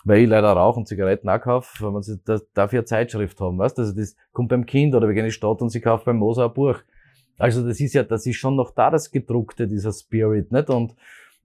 [0.03, 2.85] weil ich leider rauche und Zigaretten auch kaufe, wenn man sich, das, darf ich eine
[2.85, 5.69] Zeitschrift haben, weißt Also das kommt beim Kind oder wir gehen in die Stadt und
[5.69, 6.79] sie kauft beim Moser ein Buch.
[7.37, 10.69] Also das ist ja, das ist schon noch da das Gedruckte, dieser Spirit, nicht?
[10.69, 10.95] Und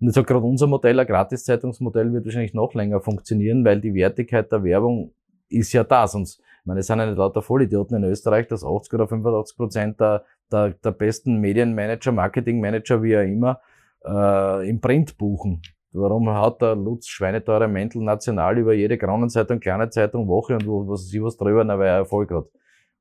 [0.00, 3.94] und ich sage gerade, unser Modell, ein Gratiszeitungsmodell, wird wahrscheinlich noch länger funktionieren, weil die
[3.94, 5.14] Wertigkeit der Werbung
[5.48, 6.06] ist ja da.
[6.06, 9.56] Sonst, ich meine, es sind ja nicht lauter Vollidioten in Österreich, dass 80 oder 85
[9.56, 13.60] Prozent der, der, der besten Medienmanager, Marketingmanager, wie auch immer,
[14.04, 15.62] äh, im Print buchen.
[15.92, 20.86] Warum hat der Lutz Schweineteure Mäntel national über jede Kronenzeitung, kleine Zeitung, Woche und wo,
[20.86, 22.48] was sie was drüber, na, weil er Erfolg hat.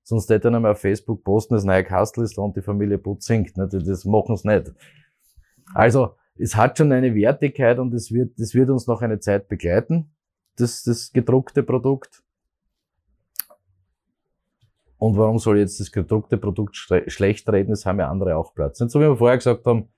[0.04, 3.26] Sonst hätte er einmal auf Facebook posten, das neue Kastel ist und die Familie Putz
[3.26, 3.58] singt.
[3.58, 3.68] Ne?
[3.68, 4.72] Das machen sie nicht.
[5.74, 9.48] Also es hat schon eine Wertigkeit und es wird, es wird uns noch eine Zeit
[9.48, 10.12] begleiten,
[10.58, 12.24] das, das gedruckte Produkt.
[14.98, 17.72] Und warum soll jetzt das gedruckte Produkt schlecht reden?
[17.72, 18.80] Das haben ja andere auch Platz.
[18.80, 19.90] Nicht so wie wir vorher gesagt haben,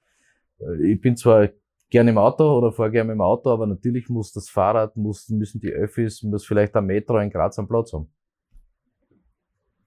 [0.59, 1.49] äh, ich bin zwar
[1.89, 5.61] gerne im Auto oder fahre gerne im Auto, aber natürlich muss das Fahrrad, muss, müssen
[5.61, 8.11] die Öffis, muss vielleicht ein Metro in Graz am Platz haben.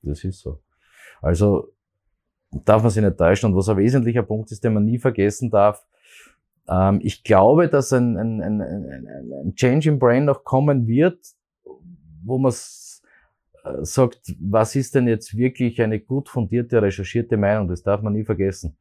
[0.02, 0.62] Das ist so.
[1.20, 1.74] Also
[2.50, 3.50] darf man sich nicht täuschen.
[3.50, 5.84] Und was ein wesentlicher Punkt ist, den man nie vergessen darf,
[6.70, 11.18] ähm, ich glaube, dass ein, ein, ein, ein, Change im Brain noch kommen wird,
[12.22, 17.68] wo man äh, sagt, was ist denn jetzt wirklich eine gut fundierte, recherchierte Meinung?
[17.68, 18.76] Das darf man nie vergessen.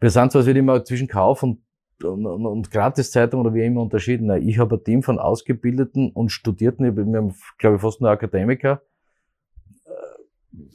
[0.00, 1.60] Wir sind zwar, wird immer zwischen Kauf und,
[2.04, 4.30] und, und, und Gratiszeitung oder wie immer unterschieden.
[4.46, 8.82] Ich habe ein Team von ausgebildeten und Studierten, wir haben, glaube ich, fast nur Akademiker,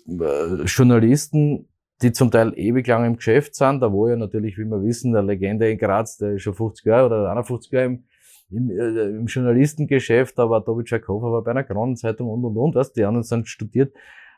[0.07, 1.67] äh, Journalisten,
[2.01, 5.13] die zum Teil ewig lang im Geschäft sind, da wo ja natürlich, wie wir wissen,
[5.13, 8.03] der Legende in Graz, der ist schon 50 Jahre oder 51 Jahre im,
[8.49, 12.93] im, äh, im Journalistengeschäft, aber David Schakova war bei einer Kronenzeitung und und und, was,
[12.93, 13.93] die anderen sind studiert.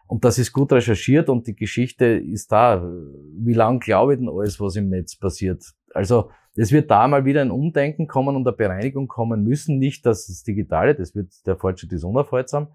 [0.08, 2.84] Und das ist gut recherchiert und die Geschichte ist da.
[3.38, 5.63] Wie lang glaube ich denn alles, was im Netz passiert?
[5.93, 9.78] Also, es wird da mal wieder ein Umdenken kommen und eine Bereinigung kommen müssen.
[9.78, 12.69] Nicht dass das Digitale, das wird, der Fortschritt ist unaufhaltsam.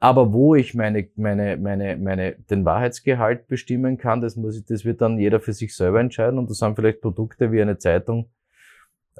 [0.00, 4.84] Aber wo ich meine, meine, meine, meine, den Wahrheitsgehalt bestimmen kann, das muss ich, das
[4.84, 6.38] wird dann jeder für sich selber entscheiden.
[6.38, 8.30] Und das sind vielleicht Produkte wie eine Zeitung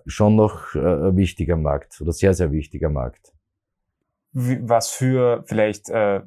[0.07, 3.33] schon noch äh, wichtiger Markt oder sehr, sehr wichtiger Markt.
[4.33, 6.21] Was für vielleicht äh,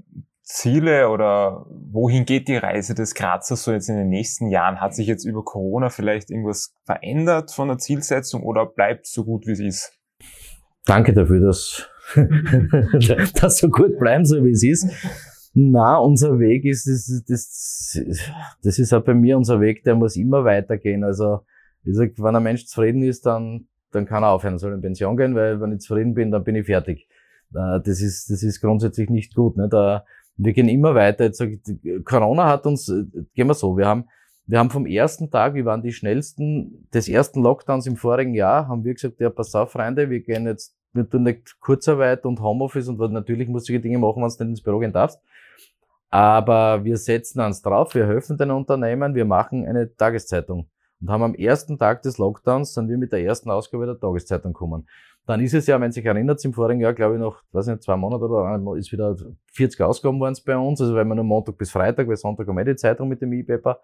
[0.44, 4.82] Ziele oder wohin geht die Reise des Grazers so jetzt in den nächsten Jahren?
[4.82, 9.48] Hat sich jetzt über Corona vielleicht irgendwas verändert von der Zielsetzung oder bleibt so gut,
[9.48, 10.00] wie es ist?
[10.86, 11.90] Danke dafür, dass
[13.42, 14.88] das so gut bleiben soll, wie es ist.
[15.54, 18.02] Na, unser Weg ist, das, das,
[18.64, 21.04] das ist auch bei mir unser Weg, der muss immer weitergehen.
[21.04, 21.42] Also,
[21.84, 25.18] wie gesagt, wenn ein Mensch zufrieden ist, dann, dann kann er aufhören, soll in Pension
[25.18, 27.08] gehen, weil wenn ich zufrieden bin, dann bin ich fertig.
[27.50, 29.58] Das ist, das ist grundsätzlich nicht gut.
[29.58, 29.68] Ne?
[29.68, 30.06] Da,
[30.38, 31.26] wir gehen immer weiter.
[31.26, 31.44] Jetzt
[32.06, 34.06] Corona hat uns, äh, gehen wir so, wir haben,
[34.46, 38.68] wir haben vom ersten Tag, wir waren die schnellsten des ersten Lockdowns im vorigen Jahr,
[38.70, 42.42] haben wir gesagt, ja, pass auf, Freunde, wir gehen jetzt wir tun nicht Kurzarbeit und
[42.42, 45.20] Homeoffice und natürlich musst du die Dinge machen, wenn du nicht ins Büro gehen darfst.
[46.10, 50.70] Aber wir setzen uns drauf, wir helfen den Unternehmen, wir machen eine Tageszeitung.
[51.00, 54.54] Und haben am ersten Tag des Lockdowns sind wir mit der ersten Ausgabe der Tageszeitung
[54.54, 54.88] gekommen.
[55.26, 57.84] Dann ist es ja, wenn sich erinnert, im vorigen Jahr, glaube ich, noch, weiß nicht,
[57.84, 59.16] zwei Monate oder ist wieder
[59.54, 60.82] 40 Ausgaben waren es bei uns.
[60.82, 63.32] Also wenn wir nur Montag bis Freitag, weil Sonntag haben wir die Zeitung mit dem
[63.34, 63.80] E-Paper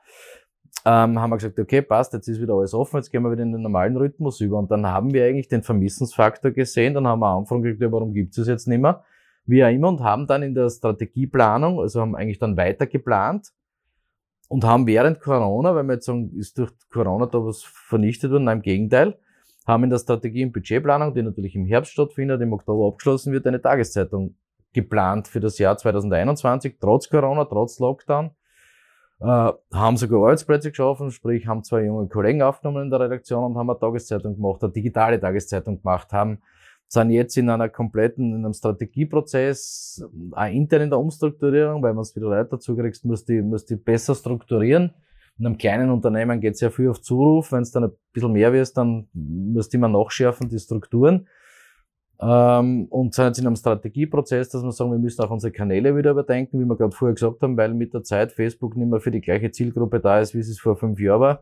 [0.87, 3.43] ähm, haben wir gesagt, okay, passt, jetzt ist wieder alles offen, jetzt gehen wir wieder
[3.43, 4.57] in den normalen Rhythmus über.
[4.57, 8.13] Und dann haben wir eigentlich den Vermissensfaktor gesehen, dann haben wir Anfragen gekriegt, ja, warum
[8.13, 9.03] gibt es jetzt nicht mehr?
[9.45, 13.51] Wie auch immer, und haben dann in der Strategieplanung, also haben eigentlich dann weiter geplant
[14.47, 18.45] und haben während Corona, weil wir jetzt sagen, ist durch Corona da was vernichtet worden,
[18.45, 19.17] nein, im Gegenteil,
[19.65, 23.45] haben in der Strategie- und Budgetplanung, die natürlich im Herbst stattfindet, im Oktober abgeschlossen wird,
[23.45, 24.37] eine Tageszeitung
[24.71, 28.31] geplant für das Jahr 2021, trotz Corona, trotz Lockdown
[29.19, 33.57] äh, haben sogar Arbeitsplätze geschaffen, sprich haben zwei junge Kollegen aufgenommen in der Redaktion und
[33.57, 36.39] haben eine Tageszeitung gemacht, eine digitale Tageszeitung gemacht, haben
[36.89, 42.03] sind jetzt in einer kompletten, in einem Strategieprozess, auch intern in der Umstrukturierung, weil man
[42.03, 44.93] es wieder Leute dazu kriegst, muss die, muss die besser strukturieren.
[45.37, 47.51] In einem kleinen Unternehmen geht es ja viel auf Zuruf.
[47.51, 51.27] Wenn es dann ein bisschen mehr wird, dann musst du immer nachschärfen, die Strukturen.
[52.19, 55.95] Ähm, und sind jetzt in einem Strategieprozess, dass wir sagen, wir müssen auch unsere Kanäle
[55.95, 58.99] wieder überdenken, wie wir gerade vorher gesagt haben, weil mit der Zeit Facebook nicht mehr
[58.99, 61.41] für die gleiche Zielgruppe da ist, wie es vor fünf Jahren war,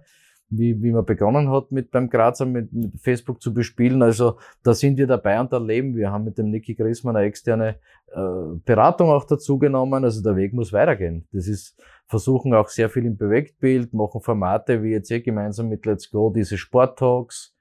[0.49, 4.03] wie, wie man begonnen hat mit beim Grazer mit, mit Facebook zu bespielen.
[4.03, 5.95] Also da sind wir dabei und erleben.
[5.95, 7.77] Wir haben mit dem Niki Grisman eine externe
[8.11, 10.03] äh, Beratung auch dazu genommen.
[10.03, 11.25] Also der Weg muss weitergehen.
[11.31, 15.85] Das ist, versuchen auch sehr viel im Bewegtbild, machen Formate wie jetzt eh gemeinsam mit
[15.85, 17.54] Let's Go diese Sporttalks,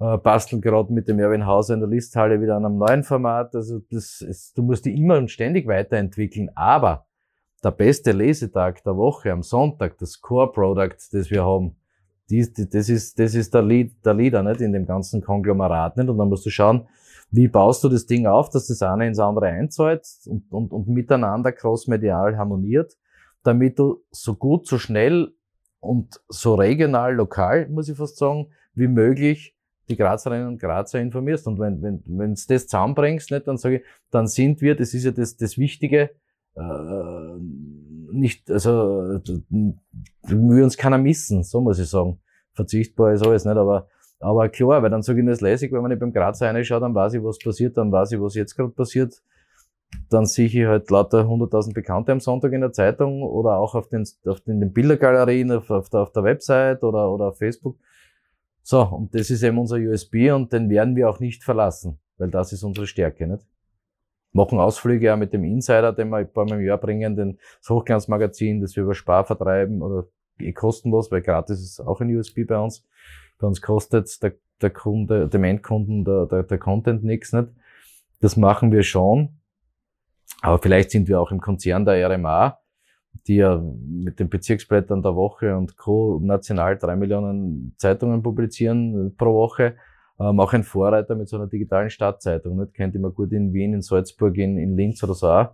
[0.00, 3.54] äh, basteln gerade mit dem Erwin Hauser in der Listhalle wieder an einem neuen Format.
[3.54, 6.50] Also das ist, du musst die immer und ständig weiterentwickeln.
[6.54, 7.06] Aber
[7.62, 11.76] der beste Lesetag der Woche am Sonntag, das Core Product, das wir haben,
[12.30, 14.60] die, die, das ist, das ist der, Lead, der Leader, nicht?
[14.60, 16.08] In dem ganzen Konglomerat, nicht?
[16.08, 16.88] Und dann musst du schauen,
[17.30, 20.88] wie baust du das Ding auf, dass das eine ins andere einzahlt und, und, und
[20.88, 22.96] miteinander crossmedial harmoniert,
[23.42, 25.32] damit du so gut, so schnell
[25.80, 29.54] und so regional, lokal, muss ich fast sagen, wie möglich
[29.90, 31.46] die Grazerinnen und Grazer informierst.
[31.46, 35.04] Und wenn wenn wenn das zusammenbringst, nicht, dann sage ich, dann sind wir, das ist
[35.04, 36.10] ja das, das Wichtige,
[36.56, 37.36] äh,
[38.12, 39.20] nicht, also
[40.22, 42.20] wir uns keiner missen, so muss ich sagen.
[42.52, 43.88] Verzichtbar ist alles nicht, aber
[44.20, 46.94] aber klar, weil dann sage ich das lässig, wenn man nicht beim Grazer reinschaut, dann
[46.94, 49.22] weiß ich, was passiert, dann weiß ich, was jetzt gerade passiert.
[50.10, 53.88] Dann sehe ich halt lauter 100.000 Bekannte am Sonntag in der Zeitung oder auch auf
[53.88, 57.76] den, auf den Bildergalerien, auf, auf, der, auf der Website oder, oder auf Facebook
[58.70, 62.30] So, und das ist eben unser USB und den werden wir auch nicht verlassen, weil
[62.30, 63.44] das ist unsere Stärke, nicht?
[64.30, 68.76] Machen Ausflüge auch mit dem Insider, den wir ein paar Jahr bringen, den Hochglanzmagazin, das
[68.76, 70.06] wir über Spar vertreiben oder
[70.38, 72.86] eh kostenlos, weil gratis ist auch ein USB bei uns.
[73.40, 77.48] Bei uns kostet der, der Kunde, dem Endkunden der, der, der Content nichts, nicht?
[78.20, 79.40] Das machen wir schon.
[80.42, 82.59] Aber vielleicht sind wir auch im Konzern der RMA,
[83.26, 86.20] die ja mit den Bezirksblättern der Woche und Co.
[86.22, 89.76] national drei Millionen Zeitungen publizieren pro Woche.
[90.18, 92.58] Ähm, auch ein Vorreiter mit so einer digitalen Stadtzeitung.
[92.58, 92.74] Nicht?
[92.74, 95.50] Kennt ihr mal gut in Wien, in Salzburg, in, in Linz oder so auch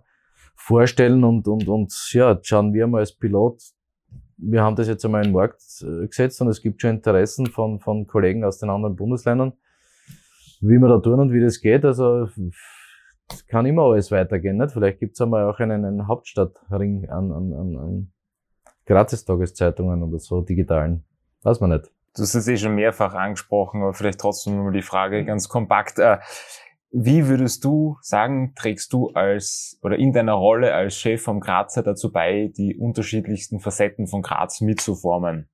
[0.55, 3.61] vorstellen und, und, und ja, schauen wir mal als Pilot.
[4.37, 7.47] Wir haben das jetzt einmal in den Markt äh, gesetzt und es gibt schon Interessen
[7.47, 9.53] von, von Kollegen aus den anderen Bundesländern,
[10.61, 11.85] wie wir da tun und wie das geht.
[11.85, 12.27] Also
[13.47, 14.57] kann immer alles weitergehen.
[14.57, 14.71] Nicht?
[14.71, 18.11] Vielleicht gibt's einmal auch einen, einen Hauptstadtring an, an, an, an
[18.85, 21.03] Gratis-Tageszeitungen oder so, digitalen.
[21.43, 21.91] Weiß man nicht.
[22.15, 25.99] Du hast es eh schon mehrfach angesprochen, aber vielleicht trotzdem nochmal die Frage ganz kompakt.
[25.99, 26.17] Äh,
[26.91, 31.83] wie würdest du sagen, trägst du als oder in deiner Rolle als Chef vom Grazer
[31.83, 35.49] dazu bei, die unterschiedlichsten Facetten von Graz mitzuformen?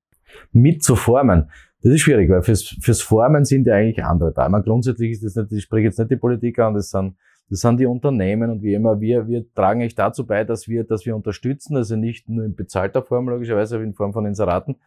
[0.51, 1.49] Mitzuformen.
[1.81, 4.47] Das ist schwierig, weil fürs, fürs Formen sind ja eigentlich andere da.
[4.47, 7.17] meine, grundsätzlich ist das nicht, ich spreche jetzt nicht die Politiker an, das sind
[7.49, 10.83] das sind die Unternehmen und wie immer, wir, wir tragen echt dazu bei, dass wir,
[10.83, 14.77] dass wir unterstützen, also nicht nur in bezahlter Form logischerweise, in Form von Inseraten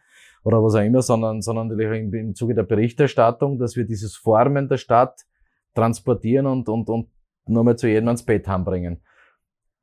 [0.43, 4.67] oder was auch immer, sondern, sondern natürlich im Zuge der Berichterstattung, dass wir dieses Formen
[4.67, 5.25] der Stadt
[5.73, 7.07] transportieren und, und, und
[7.45, 9.01] nochmal zu jedem ans Bett bringen.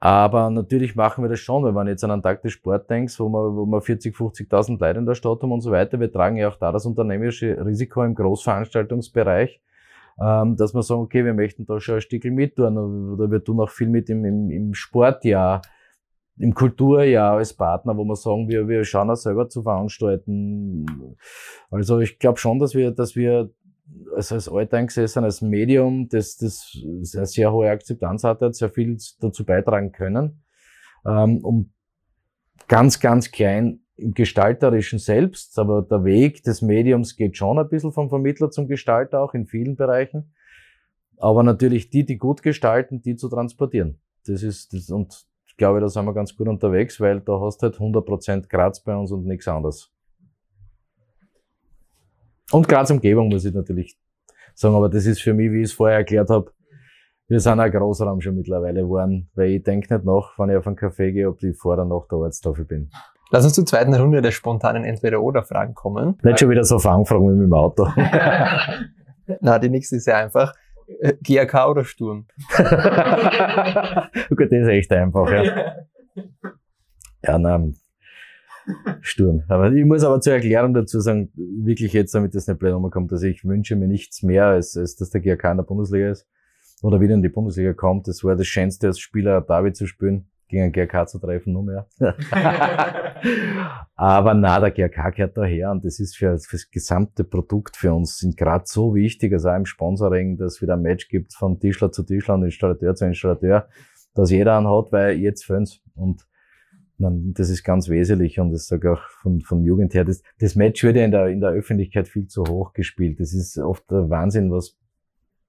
[0.01, 3.19] Aber natürlich machen wir das schon, wenn man jetzt an einen Tag des Sport denkt,
[3.19, 5.99] wo wir, wo wir 40, 50.000 Leute in der Stadt haben und so weiter.
[5.99, 9.63] Wir tragen ja auch da das unternehmerische Risiko im Großveranstaltungsbereich
[10.20, 13.42] ähm, dass wir sagen, okay, wir möchten da schon ein Stückchen mit tun oder wir
[13.42, 15.62] tun auch viel mit im, im, im Sportjahr,
[16.38, 20.87] im Kulturjahr als Partner, wo wir sagen, wir, wir schauen auch selber zu veranstalten.
[21.70, 23.50] Also ich glaube schon, dass wir, dass wir
[24.16, 26.77] also als alteingesessen, als Medium, das, das
[27.14, 30.42] eine sehr hohe Akzeptanz hat, hat sehr viel dazu beitragen können,
[31.07, 31.72] ähm, um
[32.66, 37.93] ganz, ganz klein im Gestalterischen selbst, aber der Weg des Mediums geht schon ein bisschen
[37.93, 40.35] vom Vermittler zum Gestalter auch in vielen Bereichen.
[41.17, 44.01] Aber natürlich die, die gut gestalten, die zu transportieren.
[44.27, 47.59] Das ist, das, und ich glaube, da sind wir ganz gut unterwegs, weil da hast
[47.59, 49.93] du halt 100% Graz bei uns und nichts anderes.
[52.51, 53.97] Und Graz Umgebung muss ich natürlich
[54.55, 56.53] sagen, aber das ist für mich, wie ich es vorher erklärt habe,
[57.29, 60.67] wir sind ein Großraum schon mittlerweile geworden, weil ich denke nicht nach, wenn ich auf
[60.67, 62.91] einen Café gehe, ob ich vor oder nach der Ortstafel bin.
[63.31, 66.19] Lass uns zur zweiten Runde der spontanen Entweder-Oder-Fragen kommen.
[66.23, 67.89] Nicht schon wieder so Fangfragen wie mit dem Auto.
[69.41, 70.53] Na, die nächste ist sehr einfach.
[71.01, 72.27] Äh, GAK oder Sturm?
[72.57, 72.67] Gut,
[74.53, 75.77] das ist echt einfach, ja.
[77.23, 77.77] Ja, nein.
[79.01, 79.43] Sturm.
[79.49, 83.13] Aber ich muss aber zur Erklärung dazu sagen, wirklich jetzt, damit das nicht blöd kommt,
[83.13, 86.27] also ich wünsche mir nichts mehr, als, als dass der GAK in der Bundesliga ist
[86.83, 88.09] oder wieder in die Bundesliga kommt.
[88.09, 91.63] Das war das Schönste als Spieler David zu spielen gegen einen GRK zu treffen, nur
[91.65, 91.87] mehr.
[93.97, 97.93] Aber na, der GRK gehört daher und das ist für, für das gesamte Produkt für
[97.93, 101.35] uns sind gerade so wichtig, also auch im Sponsoring, dass es wieder ein Match gibt
[101.35, 103.69] von Tischler zu Tischler und Installateur zu Installateur,
[104.15, 106.25] dass jeder einen hat, weil jetzt fünf und
[106.97, 110.05] das ist ganz wesentlich und das sage auch von, von Jugend her.
[110.05, 113.19] Das, das Match wird ja in der, in der Öffentlichkeit viel zu hoch gespielt.
[113.19, 114.79] Das ist oft der Wahnsinn, was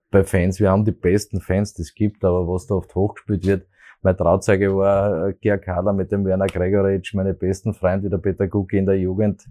[0.10, 3.46] bei Fans, wir haben die besten Fans, die es gibt, aber was da oft hochgespielt
[3.46, 3.68] wird,
[4.06, 8.78] mein Trauzeuge war Georg Kader mit dem Werner Gregoritsch, meine besten Freunde, der Peter Gucki
[8.78, 9.44] in der Jugend,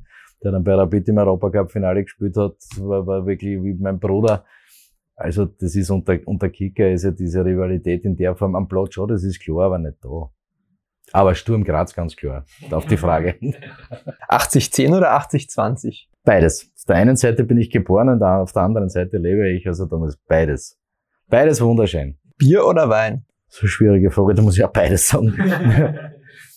[0.43, 4.45] der dann bei Rapid im Europacup-Finale gespielt hat, war, war wirklich wie mein Bruder.
[5.17, 8.95] Also das ist unter, unter Kicker ist ja diese Rivalität in der Form am Platz
[8.95, 10.31] schon, das ist klar, aber nicht da.
[11.12, 13.35] Aber Sturm Graz ganz klar, auf die Frage.
[14.29, 16.07] 80-10 oder 80-20?
[16.23, 16.71] Beides.
[16.77, 19.87] Auf der einen Seite bin ich geboren und auf der anderen Seite lebe ich, also
[19.87, 20.79] damals beides.
[21.29, 22.19] Beides wunderschön.
[22.38, 23.27] Bier oder Wein?
[23.57, 25.33] So schwierige Frage, da muss ich auch beides sagen.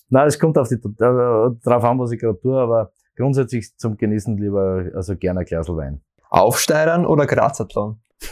[0.09, 3.97] Nein, es kommt auf die, äh, drauf an, was ich gerade tue, aber grundsätzlich zum
[3.97, 6.01] Genießen lieber, also gerne ein Glas Wein.
[6.31, 7.99] Aufsteigern oder Grazathlon?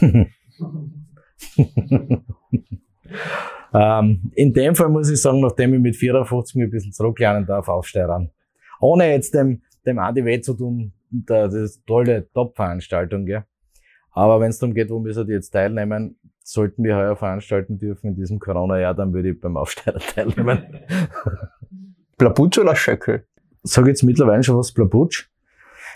[3.72, 7.68] ähm, in dem Fall muss ich sagen, nachdem ich mit 54 ein bisschen zurücklernen darf,
[7.68, 8.32] aufsteigern.
[8.80, 13.44] Ohne jetzt dem, dem Adi weh zu tun, das ist tolle Top-Veranstaltung, gell.
[14.10, 18.08] Aber wenn es darum geht, wo müssen die jetzt teilnehmen, sollten wir heuer veranstalten dürfen
[18.08, 20.64] in diesem Corona-Jahr, dann würde ich beim Aufsteiger teilnehmen.
[22.16, 23.26] Plaputsch oder Schöckel?
[23.64, 25.28] Sag jetzt mittlerweile schon was Plaputsch.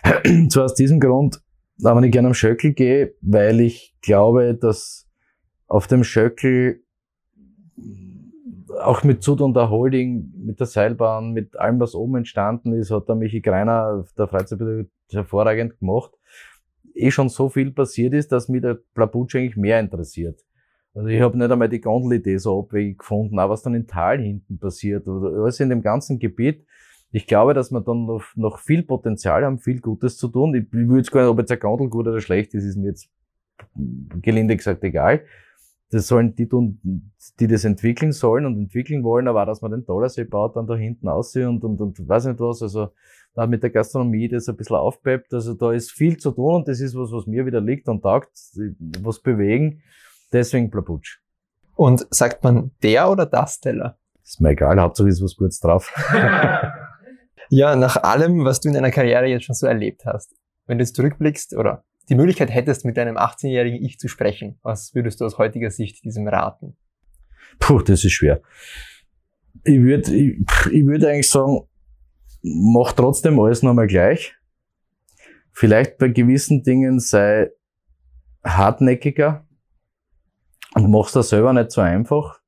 [0.48, 1.40] Zwar aus diesem Grund,
[1.84, 5.08] aber ich gerne am Schöckel gehe, weil ich glaube, dass
[5.68, 6.82] auf dem Schöckel
[8.80, 12.90] auch mit Zud und der Holding, mit der Seilbahn, mit allem, was oben entstanden ist,
[12.90, 16.12] hat der Michi Greiner, der Freizeitbetrieb, hervorragend gemacht
[17.00, 20.40] eh schon so viel passiert ist, dass mir der Plaputsch eigentlich mehr interessiert.
[20.94, 24.20] Also ich habe nicht einmal die Gondelidee so abwegig gefunden, auch was dann in Tal
[24.20, 26.64] hinten passiert oder alles in dem ganzen Gebiet.
[27.12, 30.54] Ich glaube, dass wir dann noch, noch viel Potenzial haben, viel Gutes zu tun.
[30.54, 32.76] Ich, ich will jetzt gar nicht, ob jetzt eine Gondel gut oder schlecht ist, ist
[32.76, 33.08] mir jetzt
[34.22, 35.22] gelinde gesagt egal.
[35.90, 39.72] Das sollen die tun, die das entwickeln sollen und entwickeln wollen, aber auch, dass man
[39.72, 42.90] den Dollersee baut, dann da hinten aussieht und, und, und weiß nicht was, also
[43.34, 45.32] da mit der Gastronomie das ein bisschen aufpeppt.
[45.32, 48.02] Also da ist viel zu tun und das ist was, was mir wieder liegt und
[48.02, 48.30] taugt,
[49.02, 49.82] was bewegen.
[50.32, 51.20] Deswegen Plaputsch.
[51.74, 53.98] Und sagt man der oder das Teller?
[54.22, 55.92] Ist mir egal, Hauptsache ist was Gutes drauf.
[57.48, 60.84] ja, nach allem, was du in deiner Karriere jetzt schon so erlebt hast, wenn du
[60.84, 65.24] jetzt zurückblickst oder die Möglichkeit hättest, mit deinem 18-jährigen Ich zu sprechen, was würdest du
[65.24, 66.76] aus heutiger Sicht diesem raten?
[67.58, 68.42] Puh, das ist schwer.
[69.64, 70.38] Ich würde ich,
[70.72, 71.60] ich würd eigentlich sagen,
[72.42, 74.34] mach trotzdem alles nochmal gleich.
[75.52, 77.50] Vielleicht bei gewissen Dingen sei
[78.44, 79.46] hartnäckiger,
[80.74, 82.40] und mach's da selber nicht so einfach.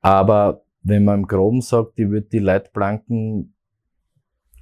[0.00, 3.54] Aber wenn man im Groben sagt, ich würde die Leitplanken,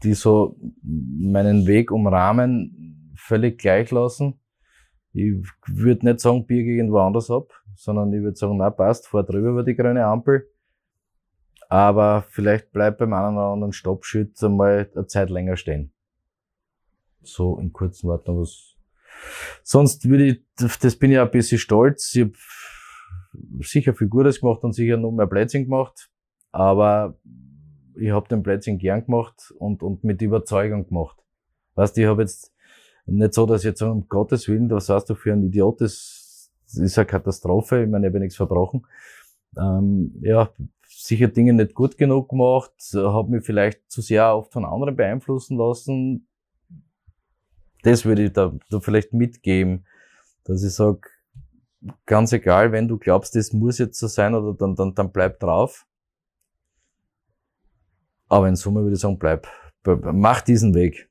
[0.02, 4.40] die so meinen Weg umrahmen, völlig gleich lassen.
[5.12, 5.32] Ich
[5.66, 9.50] würde nicht sagen, biege irgendwo anders ab, sondern ich würde sagen, na passt, fahr drüber
[9.50, 10.50] über die grüne Ampel.
[11.68, 15.92] Aber vielleicht bleibt beim einen oder anderen Stoppschütz einmal eine Zeit länger stehen.
[17.22, 18.74] So in kurzen Worten, was
[19.62, 22.14] Sonst würde ich, das bin ich ein bisschen stolz.
[22.14, 22.32] Ich habe
[23.60, 26.10] sicher viel Gutes gemacht und sicher noch mehr Plätzchen gemacht.
[26.50, 27.18] Aber
[27.96, 31.16] ich habe den Plätzchen gern gemacht und, und mit Überzeugung gemacht.
[31.74, 32.53] Weißt du, ich habe jetzt
[33.06, 35.80] nicht so, dass ich jetzt so, um Gottes Willen, was hast du für ein Idiot,
[35.80, 38.86] das, das ist eine Katastrophe, ich meine, ich habe nichts verbrochen.
[39.56, 40.50] Ähm, ja,
[40.88, 45.58] sicher Dinge nicht gut genug gemacht, habe mich vielleicht zu sehr oft von anderen beeinflussen
[45.58, 46.26] lassen,
[47.84, 49.86] das würde ich da, da vielleicht mitgeben,
[50.44, 51.02] dass ich sage,
[52.06, 55.38] ganz egal, wenn du glaubst, das muss jetzt so sein oder dann, dann, dann bleib
[55.38, 55.86] drauf.
[58.28, 59.46] Aber in Summe würde ich sagen, bleib,
[59.84, 61.10] mach diesen Weg.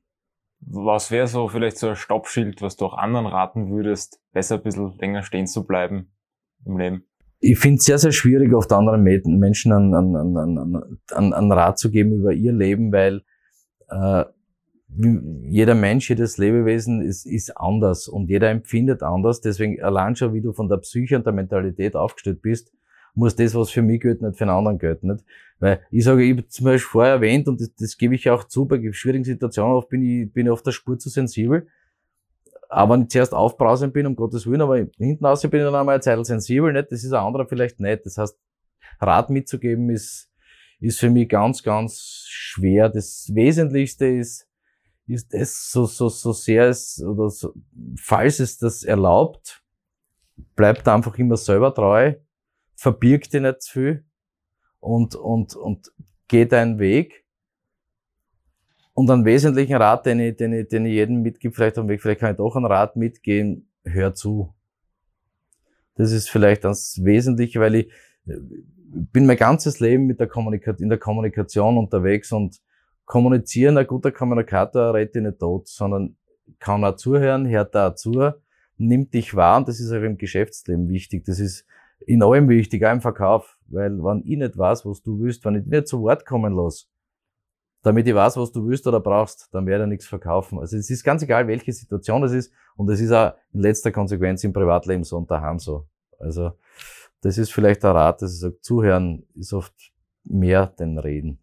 [0.65, 4.63] Was wäre so vielleicht so ein Stoppschild, was du auch anderen raten würdest, besser ein
[4.63, 6.11] bisschen länger stehen zu bleiben
[6.65, 7.05] im Leben?
[7.39, 11.77] Ich finde es sehr, sehr schwierig, oft anderen Menschen einen, einen, einen, einen, einen Rat
[11.77, 13.23] zu geben über ihr Leben, weil
[13.89, 14.23] äh,
[15.49, 19.41] jeder Mensch, jedes Lebewesen ist, ist anders und jeder empfindet anders.
[19.41, 22.71] Deswegen allein schon, wie du von der Psyche und der Mentalität aufgestellt bist,
[23.13, 25.11] muss das, was für mich gilt, nicht für einen anderen gelten.
[25.11, 25.23] Nicht?
[25.59, 28.43] Weil ich sage, ich habe zum Beispiel vorher erwähnt, und das, das gebe ich auch
[28.45, 31.67] zu, bei schwierigen Situationen oft bin ich, bin ich auf der Spur zu sensibel.
[32.69, 35.75] Aber wenn ich zuerst aufbrausend bin, um Gottes Willen, aber hinten raus bin ich dann
[35.75, 36.91] einmal eine Zeit sensibel, nicht?
[36.91, 38.05] Das ist ein anderer vielleicht nicht.
[38.05, 38.37] Das heißt,
[38.99, 40.31] Rat mitzugeben ist,
[40.79, 42.89] ist für mich ganz, ganz schwer.
[42.89, 44.47] Das Wesentlichste ist,
[45.05, 47.53] ist es so, so, so sehr es, oder so,
[47.99, 49.61] falls es das erlaubt,
[50.55, 52.15] bleibt einfach immer selber treu,
[52.75, 54.05] verbirgt dich nicht zu viel
[54.79, 55.91] und, und, und
[56.27, 57.25] geh deinen Weg.
[58.95, 62.01] Und einen wesentlichen Rat, den ich, den ich, den ich jedem mitgebe, vielleicht am Weg,
[62.01, 64.53] vielleicht kann ich doch einen Rat mitgehen, hör zu.
[65.95, 67.91] Das ist vielleicht das Wesentliche, weil ich
[68.25, 72.59] bin mein ganzes Leben mit der Kommunikation, in der Kommunikation unterwegs und
[73.05, 76.15] kommunizieren, ein guter Kommunikator redet nicht tot, sondern
[76.59, 78.31] kann auch zuhören, hört auch zu,
[78.77, 81.25] nimmt dich wahr und das ist auch im Geschäftsleben wichtig.
[81.25, 81.65] Das ist
[82.07, 83.57] in allem wichtig, auch im Verkauf.
[83.67, 86.53] Weil wenn ich nicht weiß, was du willst, wenn ich dich nicht zu Wort kommen
[86.53, 86.85] lasse,
[87.81, 90.59] damit ich weiß, was du willst oder brauchst, dann werde ich nichts verkaufen.
[90.59, 93.91] Also es ist ganz egal, welche Situation es ist und es ist auch in letzter
[93.91, 95.87] Konsequenz im Privatleben so und daheim so.
[96.17, 96.53] Also
[97.21, 99.73] das ist vielleicht der Rat, dass ich sage, zuhören ist oft
[100.23, 101.39] mehr denn reden.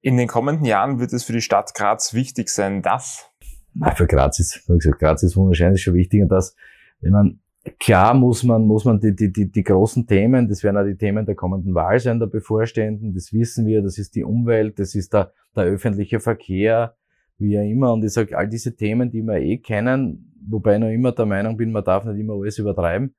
[0.00, 3.30] In den kommenden Jahren wird es für die Stadt Graz wichtig sein, dass...
[3.74, 6.54] Na, für Graz ist, wie gesagt, Graz ist wahrscheinlich schon wichtiger, dass,
[7.00, 7.38] ich meine,
[7.78, 10.96] klar muss man, muss man die, die, die, die großen Themen, das werden auch die
[10.96, 14.94] Themen der kommenden Wahl sein, der bevorstehenden, das wissen wir, das ist die Umwelt, das
[14.94, 16.96] ist der, der öffentliche Verkehr,
[17.38, 17.92] wie auch immer.
[17.92, 21.26] Und ich sage, all diese Themen, die wir eh kennen, wobei ich noch immer der
[21.26, 23.14] Meinung bin, man darf nicht immer alles übertreiben,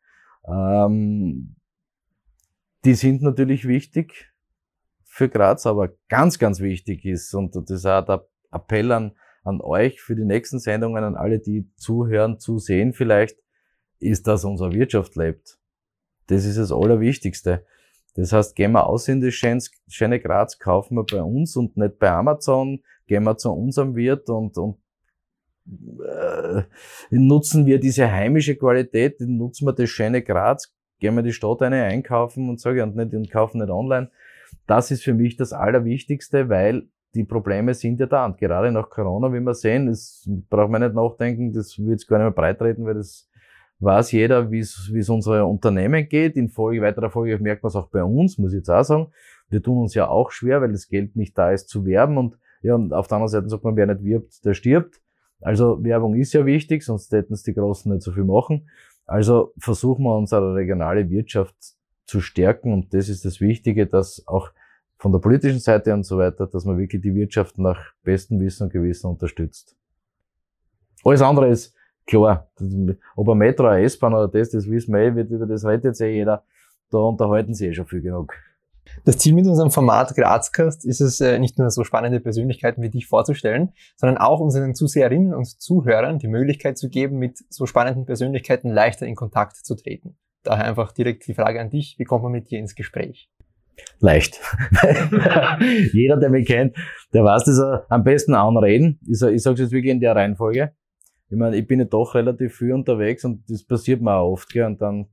[0.48, 1.56] ähm,
[2.86, 4.32] die sind natürlich wichtig
[5.04, 9.60] für Graz, aber ganz, ganz wichtig ist, und das ist auch der Appell an, an
[9.62, 13.40] euch für die nächsten Sendungen, an alle, die zuhören, zusehen vielleicht,
[14.06, 15.58] ist, dass unsere Wirtschaft lebt.
[16.28, 17.66] Das ist das Allerwichtigste.
[18.16, 22.00] Das heißt, gehen wir aus in das schöne Graz, kaufen wir bei uns und nicht
[22.00, 24.78] bei Amazon, gehen wir zu unserem Wirt und, und
[25.68, 26.64] äh,
[27.10, 31.84] nutzen wir diese heimische Qualität, nutzen wir das schöne Graz, gehen wir die Stadt eine
[31.84, 34.10] einkaufen und sage und nicht und kaufen nicht online.
[34.66, 38.26] Das ist für mich das Allerwichtigste, weil die Probleme sind ja da.
[38.26, 42.08] Und gerade nach Corona, wie wir sehen, das braucht man nicht nachdenken, das wird jetzt
[42.08, 43.28] gar nicht mehr breitreten, weil das
[43.80, 46.36] weiß jeder, wie es unsere Unternehmen geht.
[46.36, 49.08] In Folge, weiterer Folge merkt man es auch bei uns, muss ich jetzt auch sagen.
[49.50, 52.18] Wir tun uns ja auch schwer, weil das Geld nicht da ist zu werben.
[52.18, 55.02] Und ja, und auf der anderen Seite sagt man, wer nicht wirbt, der stirbt.
[55.42, 58.70] Also Werbung ist ja wichtig, sonst hätten es die Großen nicht so viel machen.
[59.06, 61.56] Also versuchen wir unsere regionale Wirtschaft
[62.06, 64.50] zu stärken und das ist das Wichtige, dass auch
[64.98, 68.64] von der politischen Seite und so weiter, dass man wirklich die Wirtschaft nach bestem Wissen
[68.64, 69.76] und Gewissen unterstützt.
[71.04, 71.75] Alles andere ist
[72.06, 72.50] klar.
[73.16, 76.02] Ob ein Metro, eine S-Bahn oder das, das wissen wir eh, über das redet jetzt
[76.02, 76.44] eh jeder.
[76.92, 78.34] Da unterhalten sie eh schon viel genug.
[79.04, 82.90] Das Ziel mit unserem Format Grazcast ist es, äh, nicht nur so spannende Persönlichkeiten wie
[82.90, 88.06] dich vorzustellen, sondern auch unseren Zuseherinnen und Zuhörern die Möglichkeit zu geben, mit so spannenden
[88.06, 90.18] Persönlichkeiten leichter in Kontakt zu treten.
[90.44, 93.30] Daher einfach direkt die Frage an dich, wie kommt man mit dir ins Gespräch?
[94.00, 94.40] Leicht.
[95.92, 96.78] Jeder, der mich kennt,
[97.14, 99.00] der weiß, dass er am besten anreden.
[99.04, 100.74] Ich, ich sage es jetzt wirklich in der Reihenfolge.
[101.36, 104.48] Ich meine, ich bin ja doch relativ viel unterwegs und das passiert mir auch oft,
[104.54, 105.08] gell, und dann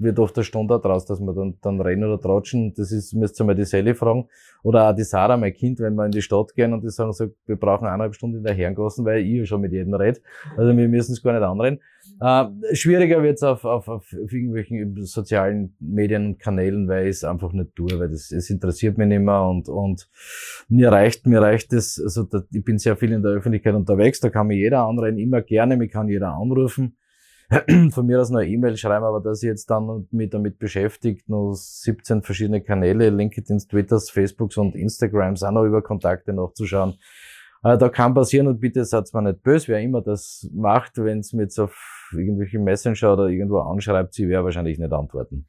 [0.00, 2.72] wird oft eine Stunde draus, dass wir dann, dann rennen oder tratschen.
[2.74, 4.26] Das ist, müsst ihr mal die Sally fragen.
[4.62, 7.12] Oder auch die Sarah, mein Kind, wenn wir in die Stadt gehen und die sagen
[7.12, 10.20] so, wir brauchen eineinhalb Stunden in der Herrengassen, weil ich ja schon mit jedem rede.
[10.56, 11.80] Also wir müssen es gar nicht anreden.
[12.20, 17.52] Äh, schwieriger wird's auf, auf, auf irgendwelchen sozialen Medien und Kanälen, weil ich es einfach
[17.52, 20.08] nicht tue, weil das, es interessiert mich nicht mehr und, und
[20.68, 24.20] mir reicht, mir reicht es, also da, ich bin sehr viel in der Öffentlichkeit unterwegs,
[24.20, 26.96] da kann mich jeder anreden, immer gerne, mich kann jeder anrufen
[27.90, 31.52] von mir aus eine E-Mail schreiben, aber dass ich jetzt dann mich damit beschäftigt, noch
[31.54, 36.94] 17 verschiedene Kanäle, LinkedIn, Twitters, Facebooks und Instagrams auch noch über Kontakte nachzuschauen.
[37.64, 41.18] Äh, da kann passieren und bitte seid mal nicht böse, wer immer das macht, wenn
[41.18, 45.46] es mir jetzt auf irgendwelche Messenger oder irgendwo anschreibt, sie wäre wahrscheinlich nicht antworten.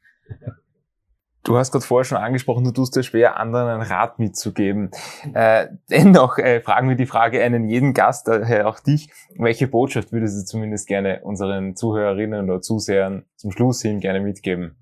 [1.44, 4.90] Du hast gerade vorher schon angesprochen, du tust dir schwer, anderen einen Rat mitzugeben.
[5.34, 9.10] Äh, dennoch äh, fragen wir die Frage einen jeden Gast, daher auch dich.
[9.36, 14.76] Welche Botschaft würdest du zumindest gerne unseren Zuhörerinnen oder Zusehern zum Schluss hin gerne mitgeben?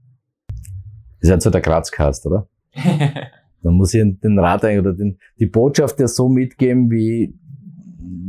[1.21, 2.47] Das ist ja so der Grazcast, oder?
[3.63, 7.39] Dann muss ich den Rat eigentlich oder den, die Botschaft ja so mitgeben, wie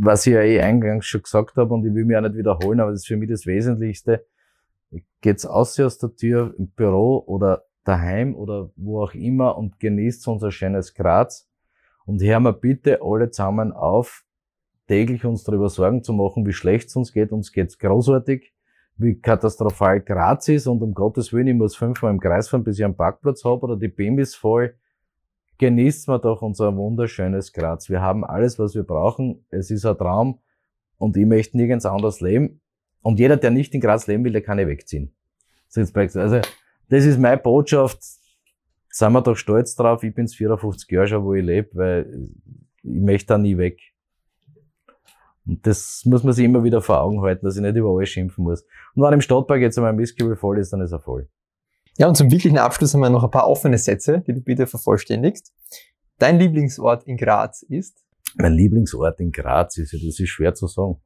[0.03, 2.79] was ich ja eh eingangs schon gesagt habe und ich will mich auch nicht wiederholen,
[2.79, 4.25] aber das ist für mich das Wesentlichste.
[5.21, 10.27] Geht's aus aus der Tür im Büro oder daheim oder wo auch immer und genießt
[10.27, 11.49] unser schönes Graz.
[12.05, 14.25] Und hören wir bitte alle zusammen auf,
[14.87, 17.31] täglich uns darüber Sorgen zu machen, wie schlecht es uns geht.
[17.31, 18.53] Uns geht's großartig,
[18.97, 22.79] wie katastrophal Graz ist und um Gottes Willen, ich muss fünfmal im Kreis fahren, bis
[22.79, 24.75] ich einen Parkplatz habe oder die BIM ist voll.
[25.57, 27.89] Genießt wir doch unser wunderschönes Graz.
[27.89, 29.45] Wir haben alles, was wir brauchen.
[29.49, 30.39] Es ist ein Traum
[30.97, 32.61] und ich möchte nirgends anders leben.
[33.01, 35.13] Und jeder, der nicht in Graz leben will, der kann nicht wegziehen.
[35.75, 36.41] Also
[36.91, 37.99] das ist meine Botschaft.
[38.89, 40.03] Seien wir doch stolz drauf.
[40.03, 42.29] Ich bin's 54 Jahre schon, wo ich lebe, weil
[42.83, 43.79] ich möchte da nie weg.
[45.45, 48.09] Und das muss man sich immer wieder vor Augen halten, dass ich nicht über alles
[48.09, 48.65] schimpfen muss.
[48.93, 51.29] Und wenn im Stadtpark jetzt einmal ein Whisky voll ist, dann ist er voll.
[51.97, 54.67] Ja, und zum wirklichen Abschluss haben wir noch ein paar offene Sätze, die du bitte
[54.67, 55.53] vervollständigst.
[56.17, 58.03] Dein Lieblingsort in Graz ist?
[58.35, 61.01] Mein Lieblingsort in Graz ist, ja, das ist schwer zu sagen.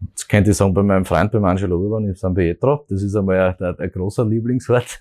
[0.00, 2.84] Das könnte ich sagen bei meinem Freund, beim Angelo Urban in San Pietro.
[2.88, 5.00] Das ist einmal ein, ein, großer Lieblingsort,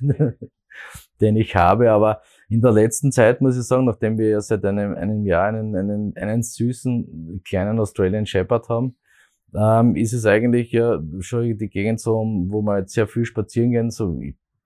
[1.21, 1.91] den ich habe.
[1.91, 5.47] Aber in der letzten Zeit muss ich sagen, nachdem wir ja seit einem, einem Jahr
[5.47, 8.95] einen, einen, einen süßen kleinen Australian Shepherd haben,
[9.55, 12.15] ähm, ist es eigentlich ja schon die Gegend so,
[12.47, 13.91] wo wir jetzt sehr viel spazieren gehen.
[13.91, 14.19] So,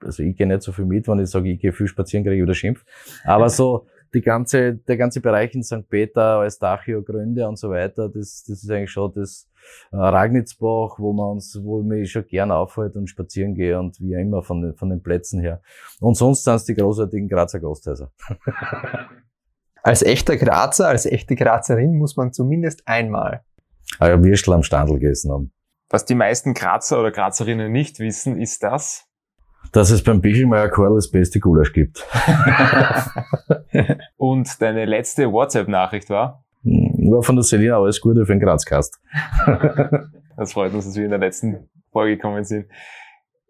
[0.04, 2.38] also ich gehe nicht so viel mit, wenn ich sage, ich gehe viel spazieren, kriege
[2.38, 2.84] ich wieder Schimpf.
[3.26, 5.88] Aber so die ganze, der ganze Bereich in St.
[5.90, 9.50] Peter, als Dachio, Gründe und so weiter, das, das ist eigentlich schon das
[9.92, 14.00] äh, Ragnitzbach, wo man uns, wo ich mich schon gern aufhalte und spazieren gehe und
[14.00, 15.62] wie immer von den, von den Plätzen her.
[16.00, 18.12] Und sonst sind es die großartigen Grazer Gasthäuser.
[19.84, 23.44] als echter Grazer, als echte Grazerin muss man zumindest einmal
[24.00, 25.52] ein Würstel am Standel gegessen haben.
[25.90, 29.11] Was die meisten Grazer oder Grazerinnen nicht wissen, ist das,
[29.72, 32.06] dass es beim Bichelmeier Karl das beste Gulasch gibt.
[34.18, 36.44] Und deine letzte WhatsApp-Nachricht war?
[36.64, 39.00] War hm, von der Selina alles Gute für den Grazcast.
[40.38, 42.68] das freut uns, dass wir in der letzten Folge gekommen sind.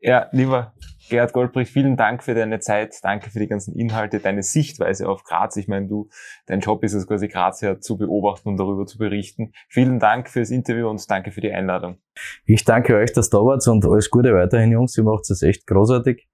[0.02, 0.74] Ja, lieber
[1.12, 5.24] Gerhard Goldbrich, vielen Dank für deine Zeit, danke für die ganzen Inhalte, deine Sichtweise auf
[5.24, 5.58] Graz.
[5.58, 6.10] Ich meine, du,
[6.47, 9.52] dein Job ist es quasi Graz her zu beobachten und darüber zu berichten.
[9.68, 11.97] Vielen Dank fürs Interview und danke für die Einladung.
[12.45, 14.97] Ich danke euch, dass da wart und alles Gute weiterhin, Jungs.
[14.97, 16.28] Ihr macht es echt großartig.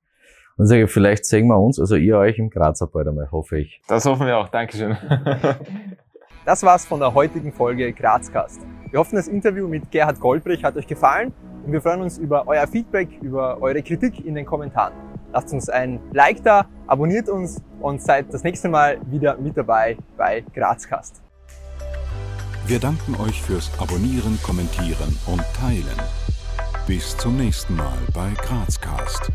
[0.57, 3.81] Und sage, vielleicht sehen wir uns, also ihr euch im Grazer bald einmal, hoffe ich.
[3.87, 4.49] Das hoffen wir auch.
[4.49, 4.97] Dankeschön.
[6.47, 8.61] das war's von der heutigen Folge Grazcast.
[8.89, 11.33] Wir hoffen, das Interview mit Gerhard Goldbrich hat euch gefallen
[11.65, 14.93] und wir freuen uns über euer Feedback, über eure Kritik in den Kommentaren.
[15.33, 19.97] lasst uns ein Like da, abonniert uns und seid das nächste Mal wieder mit dabei
[20.15, 21.21] bei Grazcast.
[22.65, 26.01] Wir danken euch fürs Abonnieren, Kommentieren und Teilen.
[26.87, 29.33] Bis zum nächsten Mal bei Grazcast.